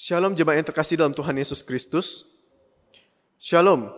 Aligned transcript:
Shalom 0.00 0.32
jemaat 0.32 0.56
yang 0.56 0.68
terkasih 0.72 0.96
dalam 0.96 1.12
Tuhan 1.12 1.36
Yesus 1.36 1.60
Kristus. 1.60 2.24
Shalom. 3.36 3.92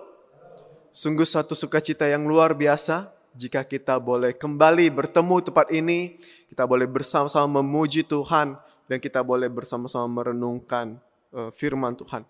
Sungguh 0.91 1.23
satu 1.23 1.55
sukacita 1.55 2.11
yang 2.11 2.27
luar 2.27 2.59
biasa 2.59 3.15
jika 3.39 3.63
kita 3.63 4.03
boleh 4.03 4.35
kembali 4.35 4.91
bertemu 4.91 5.47
tempat 5.47 5.71
ini, 5.71 6.19
kita 6.51 6.67
boleh 6.67 6.91
bersama-sama 6.91 7.63
memuji 7.63 8.03
Tuhan 8.03 8.59
dan 8.91 8.99
kita 8.99 9.23
boleh 9.23 9.47
bersama-sama 9.47 10.11
merenungkan 10.11 10.99
uh, 11.31 11.55
firman 11.55 11.95
Tuhan. 11.95 12.27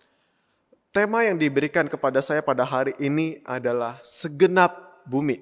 Tema 0.92 1.24
yang 1.24 1.40
diberikan 1.40 1.88
kepada 1.88 2.20
saya 2.20 2.44
pada 2.44 2.68
hari 2.68 2.92
ini 3.00 3.40
adalah 3.40 3.96
segenap 4.04 5.00
bumi. 5.08 5.40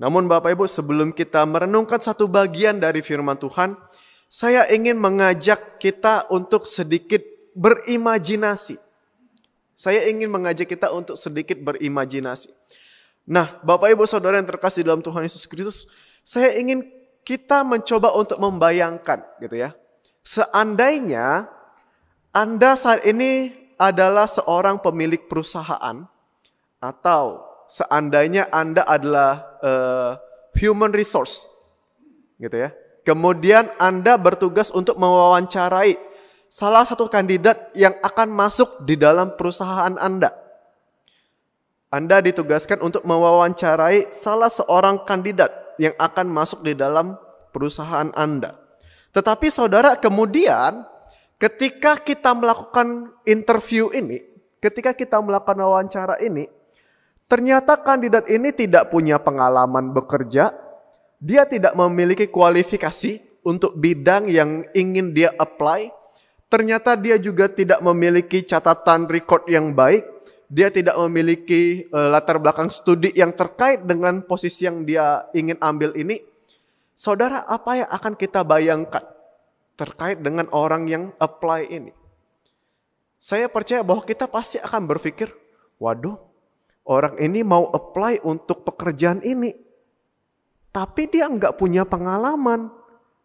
Namun 0.00 0.24
Bapak 0.24 0.56
Ibu 0.56 0.64
sebelum 0.64 1.12
kita 1.12 1.44
merenungkan 1.44 2.00
satu 2.00 2.32
bagian 2.32 2.80
dari 2.80 3.04
firman 3.04 3.36
Tuhan, 3.36 3.76
saya 4.24 4.64
ingin 4.72 4.96
mengajak 4.96 5.76
kita 5.76 6.32
untuk 6.32 6.64
sedikit 6.64 7.31
berimajinasi. 7.56 8.76
Saya 9.76 10.06
ingin 10.06 10.30
mengajak 10.30 10.68
kita 10.70 10.92
untuk 10.94 11.18
sedikit 11.18 11.58
berimajinasi. 11.58 12.52
Nah, 13.26 13.46
Bapak 13.62 13.90
Ibu 13.94 14.04
Saudara 14.06 14.38
yang 14.38 14.46
terkasih 14.46 14.82
dalam 14.82 15.02
Tuhan 15.02 15.22
Yesus 15.22 15.46
Kristus, 15.46 15.86
saya 16.26 16.54
ingin 16.58 16.86
kita 17.22 17.62
mencoba 17.62 18.14
untuk 18.18 18.38
membayangkan 18.38 19.22
gitu 19.38 19.56
ya. 19.58 19.70
Seandainya 20.22 21.46
Anda 22.34 22.74
saat 22.78 23.06
ini 23.06 23.54
adalah 23.78 24.26
seorang 24.30 24.78
pemilik 24.78 25.26
perusahaan 25.26 26.06
atau 26.82 27.24
seandainya 27.70 28.50
Anda 28.50 28.86
adalah 28.86 29.32
uh, 29.62 30.12
human 30.58 30.90
resource 30.94 31.46
gitu 32.38 32.54
ya. 32.54 32.70
Kemudian 33.02 33.70
Anda 33.82 34.14
bertugas 34.14 34.70
untuk 34.70 34.94
mewawancarai 34.98 35.98
salah 36.52 36.84
satu 36.84 37.08
kandidat 37.08 37.72
yang 37.72 37.96
akan 38.04 38.28
masuk 38.28 38.84
di 38.84 39.00
dalam 39.00 39.32
perusahaan 39.40 39.96
Anda. 39.96 40.36
Anda 41.88 42.20
ditugaskan 42.20 42.84
untuk 42.84 43.08
mewawancarai 43.08 44.12
salah 44.12 44.52
seorang 44.52 45.08
kandidat 45.08 45.48
yang 45.80 45.96
akan 45.96 46.28
masuk 46.28 46.60
di 46.60 46.76
dalam 46.76 47.16
perusahaan 47.56 48.12
Anda. 48.12 48.52
Tetapi 49.16 49.48
saudara 49.48 49.96
kemudian 49.96 50.84
ketika 51.40 51.96
kita 51.96 52.36
melakukan 52.36 53.16
interview 53.24 53.88
ini, 53.96 54.20
ketika 54.60 54.92
kita 54.92 55.24
melakukan 55.24 55.56
wawancara 55.56 56.20
ini, 56.20 56.48
ternyata 57.32 57.80
kandidat 57.80 58.28
ini 58.28 58.52
tidak 58.52 58.92
punya 58.92 59.16
pengalaman 59.16 59.92
bekerja, 59.92 60.52
dia 61.16 61.48
tidak 61.48 61.72
memiliki 61.76 62.28
kualifikasi 62.28 63.40
untuk 63.40 63.72
bidang 63.76 64.28
yang 64.28 64.68
ingin 64.76 65.16
dia 65.16 65.32
apply. 65.40 66.01
Ternyata 66.52 67.00
dia 67.00 67.16
juga 67.16 67.48
tidak 67.48 67.80
memiliki 67.80 68.44
catatan 68.44 69.08
record 69.08 69.48
yang 69.48 69.72
baik. 69.72 70.04
Dia 70.52 70.68
tidak 70.68 71.00
memiliki 71.08 71.88
uh, 71.88 72.12
latar 72.12 72.36
belakang 72.36 72.68
studi 72.68 73.08
yang 73.16 73.32
terkait 73.32 73.88
dengan 73.88 74.20
posisi 74.20 74.68
yang 74.68 74.84
dia 74.84 75.24
ingin 75.32 75.56
ambil 75.64 75.96
ini. 75.96 76.20
Saudara, 76.92 77.48
apa 77.48 77.80
yang 77.80 77.88
akan 77.88 78.12
kita 78.20 78.44
bayangkan? 78.44 79.00
terkait 79.76 80.20
dengan 80.20 80.48
orang 80.52 80.86
yang 80.88 81.04
apply 81.18 81.68
ini. 81.68 81.92
Saya 83.18 83.46
percaya 83.46 83.82
bahwa 83.86 84.02
kita 84.02 84.26
pasti 84.26 84.58
akan 84.58 84.86
berpikir, 84.86 85.30
waduh, 85.78 86.18
orang 86.86 87.18
ini 87.22 87.46
mau 87.46 87.70
apply 87.70 88.22
untuk 88.26 88.66
pekerjaan 88.66 89.22
ini. 89.22 89.54
Tapi 90.72 91.10
dia 91.10 91.26
nggak 91.26 91.58
punya 91.58 91.86
pengalaman, 91.86 92.72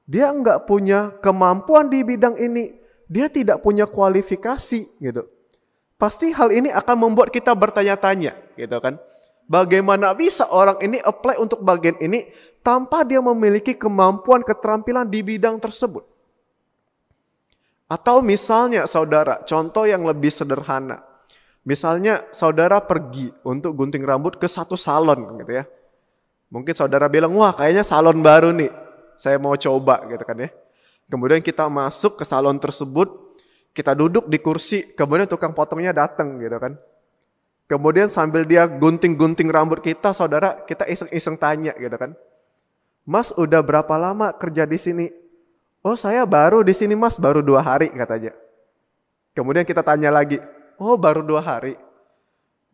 dia 0.05 0.29
nggak 0.33 0.65
punya 0.69 1.13
kemampuan 1.23 1.87
di 1.93 2.03
bidang 2.03 2.35
ini, 2.37 2.73
dia 3.07 3.31
tidak 3.31 3.63
punya 3.63 3.87
kualifikasi 3.87 4.99
gitu. 4.99 5.23
Pasti 5.97 6.29
hal 6.29 6.53
ini 6.53 6.69
akan 6.69 7.09
membuat 7.09 7.33
kita 7.33 7.55
bertanya-tanya 7.57 8.37
gitu 8.53 8.77
kan. 8.77 9.01
Bagaimana 9.47 10.11
bisa 10.13 10.45
orang 10.51 10.77
ini 10.83 10.99
apply 10.99 11.39
untuk 11.39 11.63
bagian 11.63 11.95
ini 12.03 12.27
tanpa 12.61 13.07
dia 13.07 13.23
memiliki 13.23 13.73
kemampuan 13.79 14.43
keterampilan 14.43 15.07
di 15.07 15.23
bidang 15.23 15.57
tersebut? 15.57 16.03
Atau 17.87 18.19
misalnya 18.19 18.83
saudara, 18.83 19.39
contoh 19.47 19.87
yang 19.87 20.03
lebih 20.03 20.27
sederhana. 20.27 20.99
Misalnya 21.63 22.27
saudara 22.35 22.83
pergi 22.83 23.31
untuk 23.47 23.71
gunting 23.75 24.03
rambut 24.03 24.35
ke 24.35 24.47
satu 24.51 24.75
salon 24.75 25.39
gitu 25.39 25.63
ya. 25.63 25.63
Mungkin 26.51 26.75
saudara 26.75 27.07
bilang, 27.07 27.31
wah 27.35 27.55
kayaknya 27.55 27.87
salon 27.87 28.19
baru 28.19 28.51
nih. 28.51 28.71
Saya 29.15 29.39
mau 29.39 29.55
coba 29.55 30.03
gitu 30.11 30.23
kan 30.27 30.43
ya. 30.43 30.51
Kemudian 31.07 31.39
kita 31.39 31.71
masuk 31.71 32.19
ke 32.19 32.23
salon 32.27 32.59
tersebut, 32.59 33.07
kita 33.71 33.95
duduk 33.95 34.27
di 34.27 34.41
kursi, 34.43 34.83
kemudian 34.95 35.27
tukang 35.27 35.55
potongnya 35.55 35.95
datang 35.95 36.35
gitu 36.43 36.59
kan. 36.59 36.75
Kemudian 37.67 38.07
sambil 38.07 38.47
dia 38.47 38.63
gunting-gunting 38.67 39.51
rambut 39.51 39.83
kita, 39.83 40.15
saudara, 40.15 40.63
kita 40.63 40.87
iseng-iseng 40.87 41.35
tanya 41.35 41.75
gitu 41.75 41.95
kan. 41.95 42.15
Mas 43.07 43.31
udah 43.35 43.63
berapa 43.63 43.95
lama 43.95 44.35
kerja 44.35 44.67
di 44.67 44.75
sini? 44.75 45.07
Oh 45.79 45.95
saya 45.95 46.27
baru 46.27 46.59
di 46.63 46.75
sini 46.75 46.91
mas, 46.95 47.15
baru 47.15 47.39
dua 47.39 47.63
hari 47.63 47.87
katanya. 47.87 48.35
Kemudian 49.31 49.63
kita 49.63 49.79
tanya 49.79 50.11
lagi, 50.11 50.43
oh 50.75 50.99
baru 50.99 51.23
dua 51.23 51.39
hari. 51.39 51.79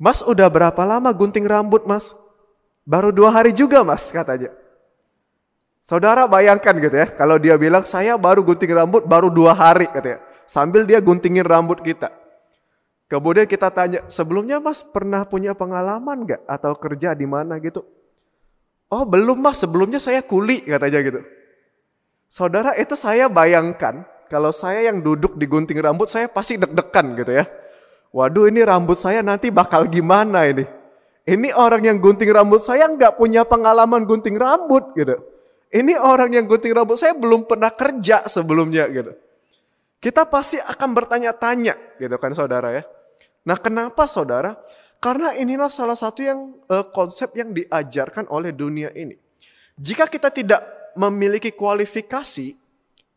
Mas 0.02 0.26
udah 0.26 0.50
berapa 0.50 0.82
lama 0.82 1.14
gunting 1.14 1.46
rambut 1.46 1.86
mas? 1.86 2.18
Baru 2.82 3.14
dua 3.14 3.30
hari 3.30 3.54
juga 3.54 3.86
mas 3.86 4.10
katanya. 4.10 4.50
Saudara 5.84 6.24
bayangkan 6.32 6.80
gitu 6.80 6.96
ya, 6.96 7.12
kalau 7.12 7.36
dia 7.36 7.60
bilang 7.60 7.84
saya 7.84 8.16
baru 8.16 8.40
gunting 8.40 8.72
rambut 8.72 9.04
baru 9.04 9.28
dua 9.28 9.52
hari 9.52 9.92
katanya. 9.92 10.24
Sambil 10.48 10.88
dia 10.88 11.04
guntingin 11.04 11.44
rambut 11.44 11.84
kita. 11.84 12.08
Kemudian 13.12 13.44
kita 13.44 13.68
tanya, 13.68 14.00
sebelumnya 14.08 14.64
mas 14.64 14.80
pernah 14.80 15.28
punya 15.28 15.52
pengalaman 15.52 16.24
gak? 16.24 16.40
Atau 16.48 16.80
kerja 16.80 17.12
di 17.12 17.28
mana 17.28 17.60
gitu? 17.60 17.84
Oh 18.88 19.04
belum 19.04 19.44
mas, 19.44 19.60
sebelumnya 19.60 20.00
saya 20.00 20.24
kuli 20.24 20.64
katanya 20.64 21.04
gitu. 21.04 21.20
Saudara 22.32 22.80
itu 22.80 22.96
saya 22.96 23.28
bayangkan 23.28 24.08
kalau 24.32 24.56
saya 24.56 24.88
yang 24.88 25.04
duduk 25.04 25.36
di 25.36 25.44
gunting 25.52 25.84
rambut 25.84 26.08
saya 26.08 26.32
pasti 26.32 26.56
deg-degan 26.56 27.12
gitu 27.20 27.44
ya. 27.44 27.46
Waduh 28.16 28.48
ini 28.48 28.64
rambut 28.64 28.96
saya 28.96 29.20
nanti 29.20 29.52
bakal 29.52 29.92
gimana 29.92 30.48
ini. 30.48 30.64
Ini 31.28 31.52
orang 31.60 31.84
yang 31.84 32.00
gunting 32.00 32.32
rambut 32.32 32.64
saya 32.64 32.88
nggak 32.88 33.20
punya 33.20 33.44
pengalaman 33.44 34.08
gunting 34.08 34.40
rambut 34.40 34.96
gitu. 34.96 35.33
Ini 35.74 35.98
orang 35.98 36.30
yang 36.30 36.46
gunting 36.46 36.70
rambut 36.70 37.02
saya 37.02 37.18
belum 37.18 37.50
pernah 37.50 37.74
kerja 37.74 38.22
sebelumnya 38.30 38.86
gitu. 38.94 39.18
Kita 39.98 40.30
pasti 40.30 40.62
akan 40.62 40.94
bertanya-tanya 40.94 41.98
gitu 41.98 42.16
kan 42.22 42.38
saudara 42.38 42.70
ya. 42.78 42.84
Nah 43.42 43.58
kenapa 43.58 44.06
saudara? 44.06 44.54
Karena 45.02 45.34
inilah 45.34 45.74
salah 45.74 45.98
satu 45.98 46.22
yang 46.22 46.40
uh, 46.70 46.86
konsep 46.94 47.34
yang 47.34 47.52
diajarkan 47.52 48.30
oleh 48.30 48.54
dunia 48.54 48.94
ini. 48.94 49.18
Jika 49.74 50.06
kita 50.06 50.30
tidak 50.30 50.62
memiliki 50.94 51.50
kualifikasi, 51.52 52.54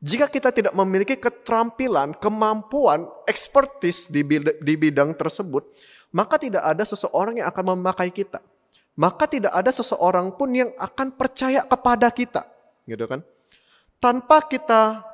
jika 0.00 0.26
kita 0.26 0.48
tidak 0.48 0.72
memiliki 0.72 1.20
keterampilan, 1.20 2.16
kemampuan, 2.16 3.04
expertise 3.28 4.08
di 4.08 4.24
di 4.64 4.74
bidang 4.80 5.12
tersebut, 5.12 5.62
maka 6.08 6.40
tidak 6.40 6.64
ada 6.64 6.88
seseorang 6.88 7.44
yang 7.44 7.48
akan 7.52 7.76
memakai 7.76 8.08
kita. 8.08 8.40
Maka 8.96 9.28
tidak 9.28 9.52
ada 9.52 9.68
seseorang 9.68 10.32
pun 10.32 10.48
yang 10.56 10.72
akan 10.80 11.12
percaya 11.12 11.60
kepada 11.68 12.08
kita, 12.08 12.48
gitu 12.88 13.04
kan? 13.04 13.20
Tanpa 14.00 14.40
kita 14.40 15.04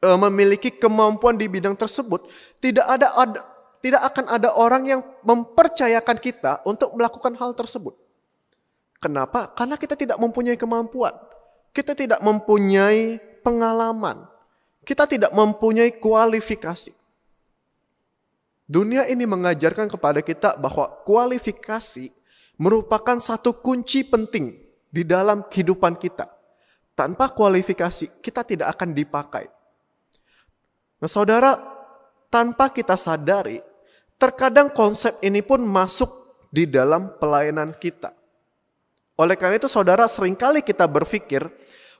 e, 0.00 0.08
memiliki 0.24 0.72
kemampuan 0.72 1.36
di 1.36 1.44
bidang 1.44 1.76
tersebut, 1.76 2.24
tidak 2.64 2.88
ada, 2.88 3.12
ada 3.12 3.40
tidak 3.84 4.00
akan 4.08 4.24
ada 4.32 4.56
orang 4.56 4.88
yang 4.88 5.00
mempercayakan 5.20 6.16
kita 6.16 6.64
untuk 6.64 6.96
melakukan 6.96 7.36
hal 7.36 7.52
tersebut. 7.52 7.92
Kenapa? 8.96 9.52
Karena 9.52 9.76
kita 9.76 9.92
tidak 9.92 10.16
mempunyai 10.16 10.56
kemampuan. 10.56 11.12
Kita 11.76 11.92
tidak 11.92 12.24
mempunyai 12.24 13.20
pengalaman. 13.44 14.24
Kita 14.80 15.04
tidak 15.04 15.36
mempunyai 15.36 16.00
kualifikasi. 16.00 16.96
Dunia 18.64 19.04
ini 19.04 19.28
mengajarkan 19.28 19.92
kepada 19.92 20.24
kita 20.24 20.56
bahwa 20.56 20.88
kualifikasi 21.04 22.08
merupakan 22.60 23.18
satu 23.18 23.58
kunci 23.58 24.06
penting 24.06 24.54
di 24.90 25.02
dalam 25.02 25.46
kehidupan 25.50 25.98
kita. 25.98 26.30
Tanpa 26.94 27.34
kualifikasi, 27.34 28.22
kita 28.22 28.46
tidak 28.46 28.78
akan 28.78 28.94
dipakai. 28.94 29.50
Nah, 31.02 31.10
saudara, 31.10 31.58
tanpa 32.30 32.70
kita 32.70 32.94
sadari, 32.94 33.58
terkadang 34.14 34.70
konsep 34.70 35.18
ini 35.26 35.42
pun 35.42 35.58
masuk 35.66 36.06
di 36.54 36.70
dalam 36.70 37.18
pelayanan 37.18 37.74
kita. 37.74 38.14
Oleh 39.18 39.34
karena 39.34 39.58
itu 39.58 39.66
saudara 39.66 40.06
sering 40.06 40.38
kali 40.38 40.62
kita 40.62 40.86
berpikir 40.86 41.46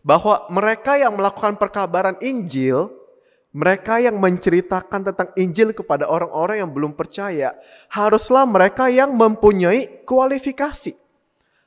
bahwa 0.03 0.47
mereka 0.51 0.95
yang 0.99 1.15
melakukan 1.15 1.59
perkabaran 1.59 2.19
Injil, 2.23 2.91
mereka 3.55 4.03
yang 4.03 4.19
menceritakan 4.19 5.15
tentang 5.15 5.31
Injil 5.39 5.71
kepada 5.71 6.11
orang-orang 6.11 6.67
yang 6.67 6.71
belum 6.75 6.99
percaya, 6.99 7.55
haruslah 7.87 8.43
mereka 8.51 8.91
yang 8.91 9.15
mempunyai 9.15 10.03
kualifikasi. 10.03 10.99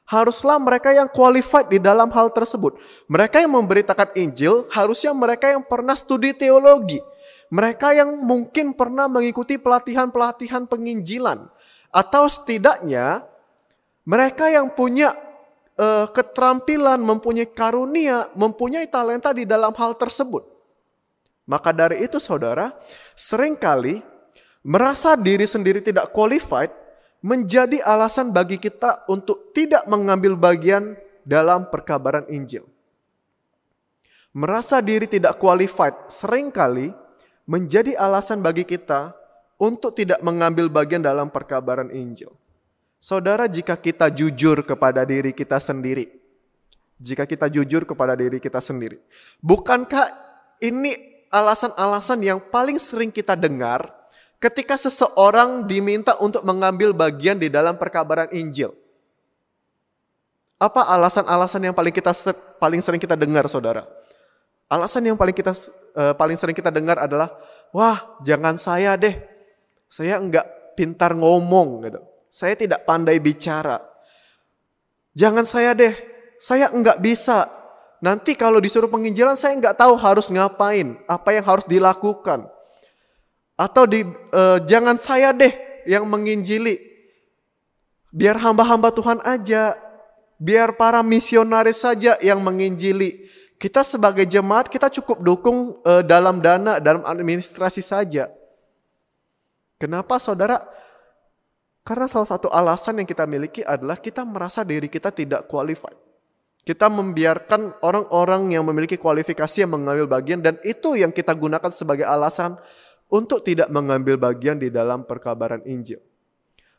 Haruslah 0.04 0.60
mereka 0.60 0.92
yang 0.92 1.08
qualified 1.08 1.72
di 1.72 1.80
dalam 1.80 2.12
hal 2.12 2.32
tersebut. 2.36 2.76
Mereka 3.08 3.40
yang 3.40 3.56
memberitakan 3.56 4.20
Injil 4.20 4.68
harusnya 4.72 5.16
mereka 5.16 5.48
yang 5.48 5.64
pernah 5.64 5.96
studi 5.96 6.36
teologi. 6.36 7.00
Mereka 7.48 7.96
yang 7.96 8.20
mungkin 8.28 8.76
pernah 8.76 9.08
mengikuti 9.08 9.56
pelatihan-pelatihan 9.56 10.68
penginjilan. 10.68 11.48
Atau 11.92 12.28
setidaknya 12.28 13.24
mereka 14.04 14.52
yang 14.52 14.76
punya 14.76 15.16
uh, 15.80 16.08
keterampilan, 16.12 17.00
mempunyai 17.00 17.48
karunia, 17.48 18.28
mempunyai 18.36 18.88
talenta 18.92 19.32
di 19.32 19.48
dalam 19.48 19.72
hal 19.72 19.96
tersebut. 19.96 20.57
Maka 21.48 21.72
dari 21.72 22.04
itu 22.04 22.20
saudara, 22.20 22.76
sering 23.16 23.56
kali 23.56 24.04
merasa 24.68 25.16
diri 25.16 25.48
sendiri 25.48 25.80
tidak 25.80 26.12
qualified 26.12 26.70
menjadi 27.24 27.80
alasan 27.88 28.36
bagi 28.36 28.60
kita 28.60 29.08
untuk 29.08 29.56
tidak 29.56 29.88
mengambil 29.88 30.36
bagian 30.36 31.00
dalam 31.24 31.72
perkabaran 31.72 32.28
Injil. 32.28 32.68
Merasa 34.36 34.84
diri 34.84 35.08
tidak 35.08 35.40
qualified 35.40 36.12
sering 36.12 36.52
kali 36.52 36.92
menjadi 37.48 37.96
alasan 37.96 38.44
bagi 38.44 38.68
kita 38.68 39.16
untuk 39.58 39.98
tidak 39.98 40.22
mengambil 40.22 40.70
bagian 40.70 41.02
dalam 41.02 41.32
perkabaran 41.32 41.90
Injil. 41.90 42.30
Saudara, 43.00 43.48
jika 43.48 43.80
kita 43.80 44.12
jujur 44.12 44.62
kepada 44.68 45.08
diri 45.08 45.34
kita 45.34 45.58
sendiri, 45.58 46.12
jika 47.02 47.24
kita 47.26 47.50
jujur 47.50 47.88
kepada 47.88 48.14
diri 48.14 48.38
kita 48.38 48.62
sendiri, 48.62 49.02
bukankah 49.42 50.06
ini 50.62 51.17
alasan-alasan 51.30 52.20
yang 52.24 52.40
paling 52.40 52.80
sering 52.80 53.12
kita 53.12 53.34
dengar 53.34 53.90
ketika 54.38 54.78
seseorang 54.78 55.66
diminta 55.66 56.14
untuk 56.22 56.46
mengambil 56.46 56.94
bagian 56.94 57.38
di 57.38 57.50
dalam 57.50 57.76
perkabaran 57.76 58.30
Injil? 58.34 58.74
Apa 60.58 60.90
alasan-alasan 60.90 61.70
yang 61.70 61.76
paling 61.78 61.94
kita 61.94 62.10
paling 62.58 62.82
sering 62.82 62.98
kita 62.98 63.14
dengar, 63.14 63.46
saudara? 63.46 63.86
Alasan 64.68 65.06
yang 65.06 65.16
paling 65.16 65.32
kita 65.32 65.54
uh, 65.96 66.12
paling 66.18 66.36
sering 66.36 66.58
kita 66.58 66.74
dengar 66.74 66.98
adalah, 67.00 67.32
wah 67.72 68.20
jangan 68.26 68.58
saya 68.60 68.98
deh, 68.98 69.16
saya 69.88 70.20
enggak 70.20 70.44
pintar 70.76 71.16
ngomong 71.16 71.88
gitu. 71.88 72.02
Saya 72.28 72.58
tidak 72.58 72.84
pandai 72.84 73.22
bicara. 73.22 73.80
Jangan 75.18 75.46
saya 75.48 75.72
deh, 75.74 75.94
saya 76.38 76.70
enggak 76.70 77.02
bisa. 77.02 77.50
Nanti 77.98 78.38
kalau 78.38 78.62
disuruh 78.62 78.90
penginjilan 78.90 79.34
saya 79.38 79.58
enggak 79.58 79.78
tahu 79.78 79.98
harus 79.98 80.30
ngapain, 80.30 80.98
apa 81.10 81.30
yang 81.34 81.46
harus 81.46 81.66
dilakukan. 81.66 82.46
Atau 83.58 83.90
di 83.90 84.06
uh, 84.34 84.62
jangan 84.70 85.02
saya 85.02 85.34
deh 85.34 85.50
yang 85.90 86.06
menginjili. 86.06 86.78
Biar 88.14 88.38
hamba-hamba 88.38 88.94
Tuhan 88.94 89.18
aja, 89.26 89.74
biar 90.38 90.78
para 90.78 91.02
misionaris 91.02 91.82
saja 91.82 92.16
yang 92.22 92.38
menginjili 92.46 93.26
kita 93.58 93.82
sebagai 93.82 94.30
jemaat 94.30 94.70
kita 94.70 94.94
cukup 95.02 95.18
dukung 95.26 95.82
uh, 95.82 96.06
dalam 96.06 96.38
dana, 96.38 96.78
dalam 96.78 97.02
administrasi 97.02 97.82
saja. 97.82 98.30
Kenapa 99.82 100.22
saudara? 100.22 100.62
Karena 101.82 102.06
salah 102.06 102.30
satu 102.30 102.54
alasan 102.54 103.02
yang 103.02 103.10
kita 103.10 103.26
miliki 103.26 103.66
adalah 103.66 103.98
kita 103.98 104.22
merasa 104.22 104.62
diri 104.62 104.86
kita 104.86 105.10
tidak 105.10 105.50
qualified. 105.50 106.07
Kita 106.68 106.92
membiarkan 106.92 107.80
orang-orang 107.80 108.52
yang 108.52 108.68
memiliki 108.68 109.00
kualifikasi 109.00 109.64
yang 109.64 109.72
mengambil 109.72 110.04
bagian 110.20 110.44
dan 110.44 110.60
itu 110.68 111.00
yang 111.00 111.16
kita 111.16 111.32
gunakan 111.32 111.72
sebagai 111.72 112.04
alasan 112.04 112.60
untuk 113.08 113.40
tidak 113.48 113.72
mengambil 113.72 114.20
bagian 114.20 114.60
di 114.60 114.68
dalam 114.68 115.08
perkabaran 115.08 115.64
Injil. 115.64 116.04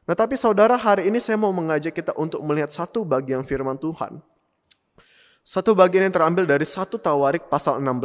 Nah 0.05 0.13
tapi 0.13 0.37
saudara 0.37 0.77
hari 0.77 1.09
ini 1.09 1.17
saya 1.17 1.41
mau 1.41 1.57
mengajak 1.57 1.97
kita 1.97 2.13
untuk 2.21 2.45
melihat 2.45 2.69
satu 2.69 3.09
bagian 3.09 3.41
firman 3.41 3.81
Tuhan 3.81 4.21
satu 5.49 5.73
bagian 5.73 6.05
yang 6.05 6.13
terambil 6.13 6.45
dari 6.45 6.69
satu 6.69 7.01
Tawarik 7.01 7.49
pasal 7.49 7.81
16 7.81 8.05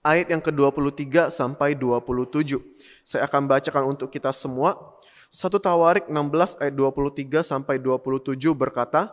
ayat 0.00 0.32
yang 0.32 0.40
ke-23 0.40 1.28
sampai 1.28 1.76
27. 1.76 2.56
Saya 3.04 3.28
akan 3.28 3.44
bacakan 3.44 3.84
untuk 3.84 4.08
kita 4.08 4.32
semua. 4.32 4.80
Satu 5.28 5.60
Tawarik 5.60 6.08
16 6.08 6.56
ayat 6.56 6.72
23 6.72 7.44
sampai 7.44 7.76
27 7.76 8.32
berkata, 8.56 9.12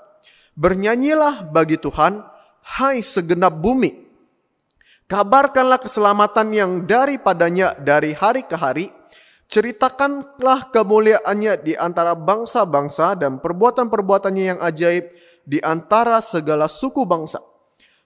Bernyanyilah 0.57 1.53
bagi 1.53 1.77
Tuhan, 1.77 2.17
hai 2.81 2.97
segenap 3.05 3.61
bumi. 3.61 3.93
Kabarkanlah 5.05 5.77
keselamatan 5.77 6.49
yang 6.49 6.71
daripadanya 6.89 7.77
dari 7.77 8.17
hari 8.17 8.41
ke 8.41 8.57
hari. 8.57 8.89
Ceritakanlah 9.45 10.73
kemuliaannya 10.73 11.61
di 11.61 11.77
antara 11.77 12.17
bangsa-bangsa 12.17 13.13
dan 13.13 13.37
perbuatan-perbuatannya 13.37 14.57
yang 14.57 14.59
ajaib 14.65 15.05
di 15.45 15.61
antara 15.61 16.17
segala 16.25 16.65
suku 16.65 17.05
bangsa. 17.05 17.37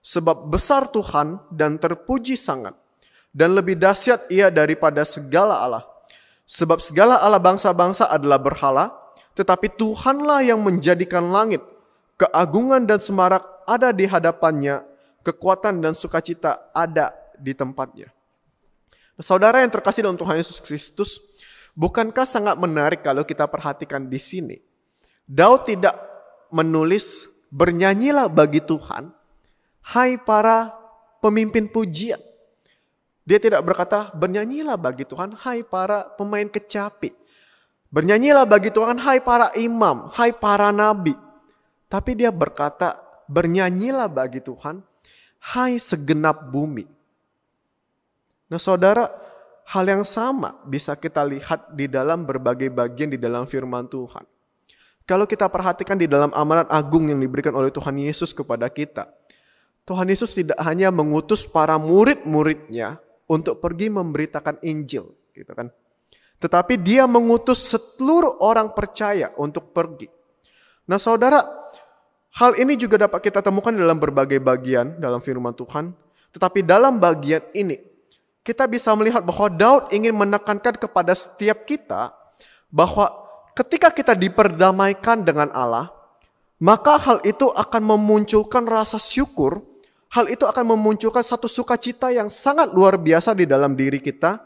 Sebab 0.03 0.51
besar 0.51 0.91
Tuhan 0.91 1.39
dan 1.55 1.79
terpuji 1.79 2.35
sangat. 2.35 2.75
Dan 3.31 3.55
lebih 3.55 3.79
dahsyat 3.79 4.27
ia 4.27 4.51
daripada 4.51 5.07
segala 5.07 5.63
Allah. 5.63 5.87
Sebab 6.43 6.83
segala 6.83 7.15
Allah 7.23 7.39
bangsa-bangsa 7.39 8.11
adalah 8.11 8.43
berhala. 8.43 8.91
Tetapi 9.39 9.71
Tuhanlah 9.79 10.43
yang 10.43 10.59
menjadikan 10.59 11.31
langit. 11.31 11.63
Keagungan 12.21 12.85
dan 12.85 13.01
semarak 13.01 13.41
ada 13.65 13.89
di 13.89 14.05
hadapannya. 14.05 14.85
Kekuatan 15.25 15.81
dan 15.81 15.97
sukacita 15.97 16.69
ada 16.69 17.13
di 17.33 17.57
tempatnya. 17.57 18.13
Saudara 19.17 19.65
yang 19.65 19.73
terkasih 19.73 20.05
dalam 20.05 20.17
Tuhan 20.17 20.37
Yesus 20.37 20.61
Kristus, 20.61 21.17
bukankah 21.73 22.25
sangat 22.25 22.57
menarik 22.61 23.01
kalau 23.01 23.25
kita 23.25 23.45
perhatikan 23.49 24.05
di 24.05 24.21
sini? 24.21 24.57
Daud 25.25 25.65
tidak 25.65 25.93
menulis 26.49 27.25
bernyanyilah 27.53 28.29
bagi 28.29 28.61
Tuhan, 28.65 29.13
hai 29.93 30.17
para 30.21 30.73
pemimpin 31.21 31.69
pujian. 31.69 32.21
Dia 33.25 33.37
tidak 33.37 33.61
berkata 33.61 34.09
bernyanyilah 34.17 34.77
bagi 34.77 35.05
Tuhan, 35.05 35.37
hai 35.41 35.61
para 35.61 36.05
pemain 36.17 36.49
kecapi. 36.49 37.13
Bernyanyilah 37.93 38.45
bagi 38.49 38.73
Tuhan, 38.73 38.97
hai 39.01 39.21
para 39.21 39.53
imam, 39.57 40.09
hai 40.17 40.33
para 40.33 40.73
nabi. 40.73 41.13
Tapi 41.91 42.15
dia 42.15 42.31
berkata 42.31 42.95
bernyanyilah 43.27 44.07
bagi 44.07 44.39
Tuhan, 44.39 44.79
hai 45.51 45.75
segenap 45.75 46.47
bumi. 46.47 46.87
Nah 48.47 48.55
saudara, 48.55 49.11
hal 49.67 49.83
yang 49.83 50.07
sama 50.07 50.55
bisa 50.63 50.95
kita 50.95 51.19
lihat 51.27 51.75
di 51.75 51.91
dalam 51.91 52.23
berbagai 52.23 52.71
bagian 52.71 53.11
di 53.11 53.19
dalam 53.19 53.43
firman 53.43 53.91
Tuhan. 53.91 54.23
Kalau 55.03 55.27
kita 55.27 55.51
perhatikan 55.51 55.99
di 55.99 56.07
dalam 56.07 56.31
amanat 56.31 56.71
agung 56.71 57.11
yang 57.11 57.19
diberikan 57.19 57.51
oleh 57.51 57.67
Tuhan 57.67 57.99
Yesus 57.99 58.31
kepada 58.31 58.71
kita, 58.71 59.11
Tuhan 59.83 60.07
Yesus 60.07 60.31
tidak 60.31 60.55
hanya 60.63 60.93
mengutus 60.93 61.43
para 61.43 61.75
murid-muridnya 61.75 63.03
untuk 63.27 63.59
pergi 63.59 63.91
memberitakan 63.91 64.63
Injil, 64.63 65.11
gitu 65.35 65.51
kan. 65.51 65.67
Tetapi 66.39 66.79
dia 66.79 67.03
mengutus 67.09 67.75
seluruh 67.75 68.39
orang 68.39 68.71
percaya 68.71 69.35
untuk 69.35 69.75
pergi. 69.75 70.07
Nah 70.85 70.99
saudara, 71.01 71.43
hal 72.35 72.55
ini 72.59 72.79
juga 72.79 72.95
dapat 72.95 73.31
kita 73.31 73.43
temukan 73.43 73.71
dalam 73.71 73.99
berbagai 73.99 74.39
bagian 74.39 74.99
dalam 74.99 75.19
firman 75.19 75.51
Tuhan. 75.55 75.91
Tetapi 76.31 76.63
dalam 76.63 76.95
bagian 76.95 77.43
ini, 77.51 77.75
kita 78.41 78.65
bisa 78.65 78.95
melihat 78.95 79.21
bahwa 79.21 79.51
Daud 79.51 79.91
ingin 79.91 80.15
menekankan 80.15 80.79
kepada 80.79 81.11
setiap 81.11 81.67
kita 81.67 82.15
bahwa 82.71 83.11
ketika 83.53 83.91
kita 83.91 84.13
diperdamaikan 84.15 85.21
dengan 85.21 85.51
Allah, 85.51 85.91
maka 86.57 86.95
hal 86.97 87.19
itu 87.27 87.51
akan 87.51 87.83
memunculkan 87.83 88.63
rasa 88.63 88.95
syukur, 88.95 89.59
hal 90.15 90.31
itu 90.31 90.47
akan 90.47 90.77
memunculkan 90.77 91.21
satu 91.21 91.51
sukacita 91.51 92.09
yang 92.15 92.31
sangat 92.31 92.71
luar 92.71 92.95
biasa 92.95 93.35
di 93.35 93.43
dalam 93.43 93.75
diri 93.75 93.99
kita, 93.99 94.39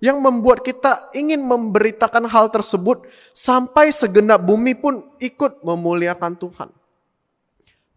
yang 0.00 0.20
membuat 0.20 0.64
kita 0.64 1.12
ingin 1.12 1.40
memberitakan 1.44 2.28
hal 2.28 2.48
tersebut 2.52 3.04
sampai 3.32 3.92
segenap 3.92 4.40
bumi 4.40 4.76
pun 4.76 5.04
ikut 5.20 5.60
memuliakan 5.64 6.36
Tuhan. 6.36 6.79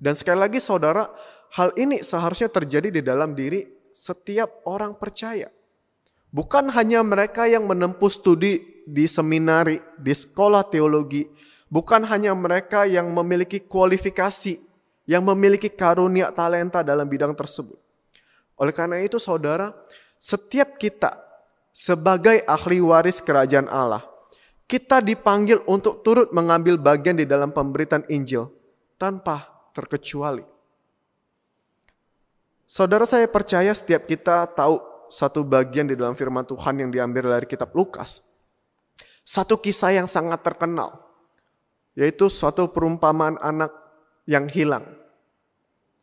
Dan 0.03 0.19
sekali 0.19 0.43
lagi 0.43 0.59
saudara, 0.59 1.07
hal 1.55 1.71
ini 1.79 2.03
seharusnya 2.03 2.51
terjadi 2.51 2.91
di 2.91 2.99
dalam 2.99 3.31
diri 3.31 3.63
setiap 3.95 4.67
orang 4.67 4.99
percaya. 4.99 5.47
Bukan 6.27 6.67
hanya 6.75 6.99
mereka 7.07 7.47
yang 7.47 7.63
menempuh 7.63 8.11
studi 8.11 8.83
di 8.83 9.07
seminari, 9.07 9.79
di 9.95 10.11
sekolah 10.11 10.67
teologi, 10.67 11.23
bukan 11.71 12.03
hanya 12.03 12.35
mereka 12.35 12.83
yang 12.83 13.15
memiliki 13.15 13.63
kualifikasi, 13.63 14.59
yang 15.07 15.23
memiliki 15.23 15.71
karunia 15.71 16.35
talenta 16.35 16.83
dalam 16.83 17.07
bidang 17.07 17.31
tersebut. 17.31 17.79
Oleh 18.59 18.75
karena 18.75 18.99
itu 18.99 19.23
saudara, 19.23 19.71
setiap 20.19 20.75
kita 20.75 21.15
sebagai 21.71 22.43
ahli 22.43 22.83
waris 22.83 23.23
kerajaan 23.23 23.71
Allah, 23.71 24.03
kita 24.67 24.99
dipanggil 24.99 25.63
untuk 25.63 26.03
turut 26.03 26.27
mengambil 26.35 26.75
bagian 26.75 27.15
di 27.15 27.23
dalam 27.23 27.55
pemberitaan 27.55 28.03
Injil 28.11 28.51
tanpa 28.99 29.52
terkecuali. 29.73 30.45
Saudara 32.69 33.03
saya 33.03 33.27
percaya 33.27 33.73
setiap 33.73 34.07
kita 34.07 34.47
tahu 34.53 34.79
satu 35.11 35.43
bagian 35.45 35.89
di 35.89 35.97
dalam 35.97 36.15
firman 36.15 36.47
Tuhan 36.47 36.79
yang 36.79 36.89
diambil 36.89 37.37
dari 37.37 37.45
kitab 37.45 37.73
Lukas 37.75 38.33
satu 39.23 39.55
kisah 39.55 39.95
yang 39.95 40.07
sangat 40.07 40.43
terkenal, 40.43 40.99
yaitu 41.95 42.27
suatu 42.27 42.67
perumpamaan 42.67 43.39
anak 43.39 43.71
yang 44.27 44.51
hilang. 44.51 44.83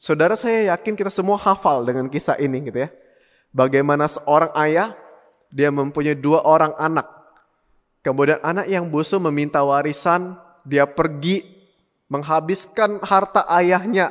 Saudara 0.00 0.32
saya 0.32 0.72
yakin 0.72 0.96
kita 0.96 1.12
semua 1.12 1.36
hafal 1.36 1.84
dengan 1.84 2.08
kisah 2.08 2.40
ini 2.40 2.64
gitu 2.64 2.88
ya. 2.88 2.90
Bagaimana 3.52 4.08
seorang 4.08 4.52
ayah 4.56 4.96
Dia 5.50 5.66
mempunyai 5.66 6.14
dua 6.14 6.46
orang 6.46 6.70
anak. 6.78 7.10
Kemudian 8.06 8.38
anak 8.38 8.70
yang 8.70 8.86
bungsu 8.86 9.18
meminta 9.18 9.58
warisan, 9.66 10.38
dia 10.62 10.86
pergi 10.86 11.59
menghabiskan 12.10 12.98
harta 13.06 13.46
ayahnya. 13.48 14.10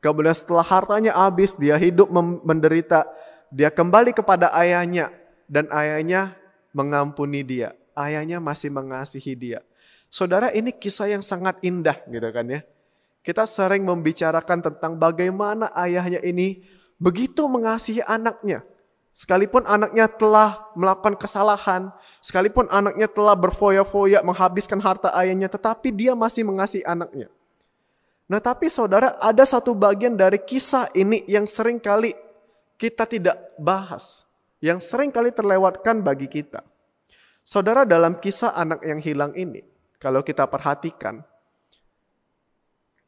Kemudian 0.00 0.32
setelah 0.32 0.64
hartanya 0.64 1.12
habis, 1.12 1.54
dia 1.60 1.76
hidup 1.76 2.08
menderita. 2.42 3.04
Dia 3.52 3.68
kembali 3.70 4.16
kepada 4.16 4.50
ayahnya 4.56 5.12
dan 5.46 5.68
ayahnya 5.70 6.34
mengampuni 6.72 7.44
dia. 7.44 7.76
Ayahnya 7.92 8.40
masih 8.40 8.72
mengasihi 8.72 9.36
dia. 9.36 9.60
Saudara, 10.08 10.48
ini 10.52 10.72
kisah 10.72 11.12
yang 11.12 11.20
sangat 11.20 11.60
indah 11.60 12.00
gitu 12.08 12.28
kan 12.32 12.48
ya. 12.48 12.60
Kita 13.20 13.42
sering 13.44 13.82
membicarakan 13.82 14.62
tentang 14.62 14.96
bagaimana 14.96 15.68
ayahnya 15.74 16.22
ini 16.22 16.62
begitu 16.96 17.44
mengasihi 17.50 18.00
anaknya. 18.06 18.62
Sekalipun 19.16 19.64
anaknya 19.64 20.12
telah 20.12 20.60
melakukan 20.76 21.16
kesalahan, 21.16 21.88
sekalipun 22.20 22.68
anaknya 22.68 23.08
telah 23.08 23.32
berfoya-foya 23.32 24.20
menghabiskan 24.20 24.76
harta 24.76 25.08
ayahnya, 25.16 25.48
tetapi 25.48 25.88
dia 25.88 26.12
masih 26.12 26.44
mengasihi 26.44 26.84
anaknya. 26.84 27.32
Nah 28.28 28.44
tapi 28.44 28.68
saudara 28.68 29.16
ada 29.16 29.40
satu 29.48 29.72
bagian 29.72 30.20
dari 30.20 30.36
kisah 30.36 30.92
ini 30.92 31.24
yang 31.24 31.48
sering 31.48 31.80
kali 31.80 32.12
kita 32.76 33.08
tidak 33.08 33.40
bahas. 33.56 34.28
Yang 34.60 34.84
sering 34.84 35.08
kali 35.08 35.32
terlewatkan 35.32 36.04
bagi 36.04 36.28
kita. 36.28 36.60
Saudara 37.40 37.88
dalam 37.88 38.20
kisah 38.20 38.52
anak 38.52 38.84
yang 38.84 39.00
hilang 39.00 39.32
ini, 39.32 39.64
kalau 39.96 40.20
kita 40.20 40.44
perhatikan, 40.44 41.24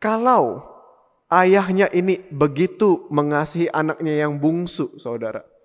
kalau 0.00 0.64
ayahnya 1.28 1.92
ini 1.92 2.24
begitu 2.32 3.04
mengasihi 3.12 3.68
anaknya 3.68 4.24
yang 4.24 4.40
bungsu, 4.40 4.96
saudara. 4.96 5.57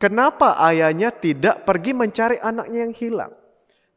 Kenapa 0.00 0.56
ayahnya 0.64 1.12
tidak 1.12 1.68
pergi 1.68 1.92
mencari 1.92 2.40
anaknya 2.40 2.88
yang 2.88 2.94
hilang? 2.96 3.32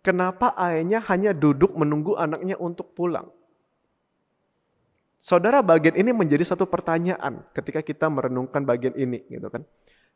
Kenapa 0.04 0.52
ayahnya 0.60 1.00
hanya 1.08 1.32
duduk 1.32 1.72
menunggu 1.80 2.20
anaknya 2.20 2.60
untuk 2.60 2.92
pulang? 2.92 3.32
Saudara, 5.16 5.64
bagian 5.64 5.96
ini 5.96 6.12
menjadi 6.12 6.44
satu 6.44 6.68
pertanyaan 6.68 7.48
ketika 7.56 7.80
kita 7.80 8.12
merenungkan 8.12 8.68
bagian 8.68 8.92
ini, 9.00 9.24
gitu 9.32 9.48
kan? 9.48 9.64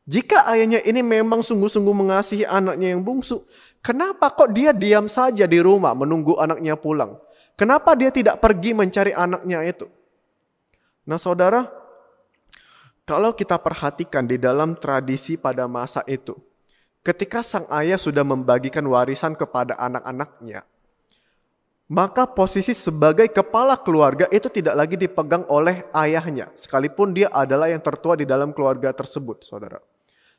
Jika 0.03 0.43
ayahnya 0.51 0.83
ini 0.83 0.99
memang 0.99 1.39
sungguh-sungguh 1.39 1.95
mengasihi 1.95 2.43
anaknya 2.43 2.91
yang 2.91 3.07
bungsu, 3.07 3.39
kenapa 3.79 4.27
kok 4.35 4.51
dia 4.51 4.75
diam 4.75 5.07
saja 5.07 5.47
di 5.47 5.63
rumah 5.63 5.95
menunggu 5.95 6.35
anaknya 6.35 6.75
pulang? 6.75 7.15
Kenapa 7.55 7.95
dia 7.95 8.11
tidak 8.11 8.43
pergi 8.43 8.75
mencari 8.75 9.15
anaknya 9.15 9.63
itu? 9.63 9.87
Nah, 11.07 11.15
saudara, 11.15 11.63
kalau 13.07 13.31
kita 13.31 13.55
perhatikan 13.55 14.27
di 14.27 14.35
dalam 14.35 14.75
tradisi 14.75 15.39
pada 15.39 15.63
masa 15.63 16.03
itu, 16.11 16.35
ketika 16.99 17.39
sang 17.39 17.63
ayah 17.79 17.95
sudah 17.95 18.27
membagikan 18.27 18.83
warisan 18.83 19.31
kepada 19.31 19.79
anak-anaknya, 19.79 20.67
maka 21.87 22.27
posisi 22.27 22.75
sebagai 22.75 23.31
kepala 23.31 23.79
keluarga 23.79 24.27
itu 24.27 24.51
tidak 24.51 24.75
lagi 24.75 24.99
dipegang 24.99 25.47
oleh 25.47 25.87
ayahnya, 25.95 26.51
sekalipun 26.51 27.15
dia 27.15 27.31
adalah 27.31 27.71
yang 27.71 27.79
tertua 27.79 28.19
di 28.19 28.27
dalam 28.27 28.51
keluarga 28.51 28.91
tersebut, 28.91 29.39
saudara. 29.47 29.79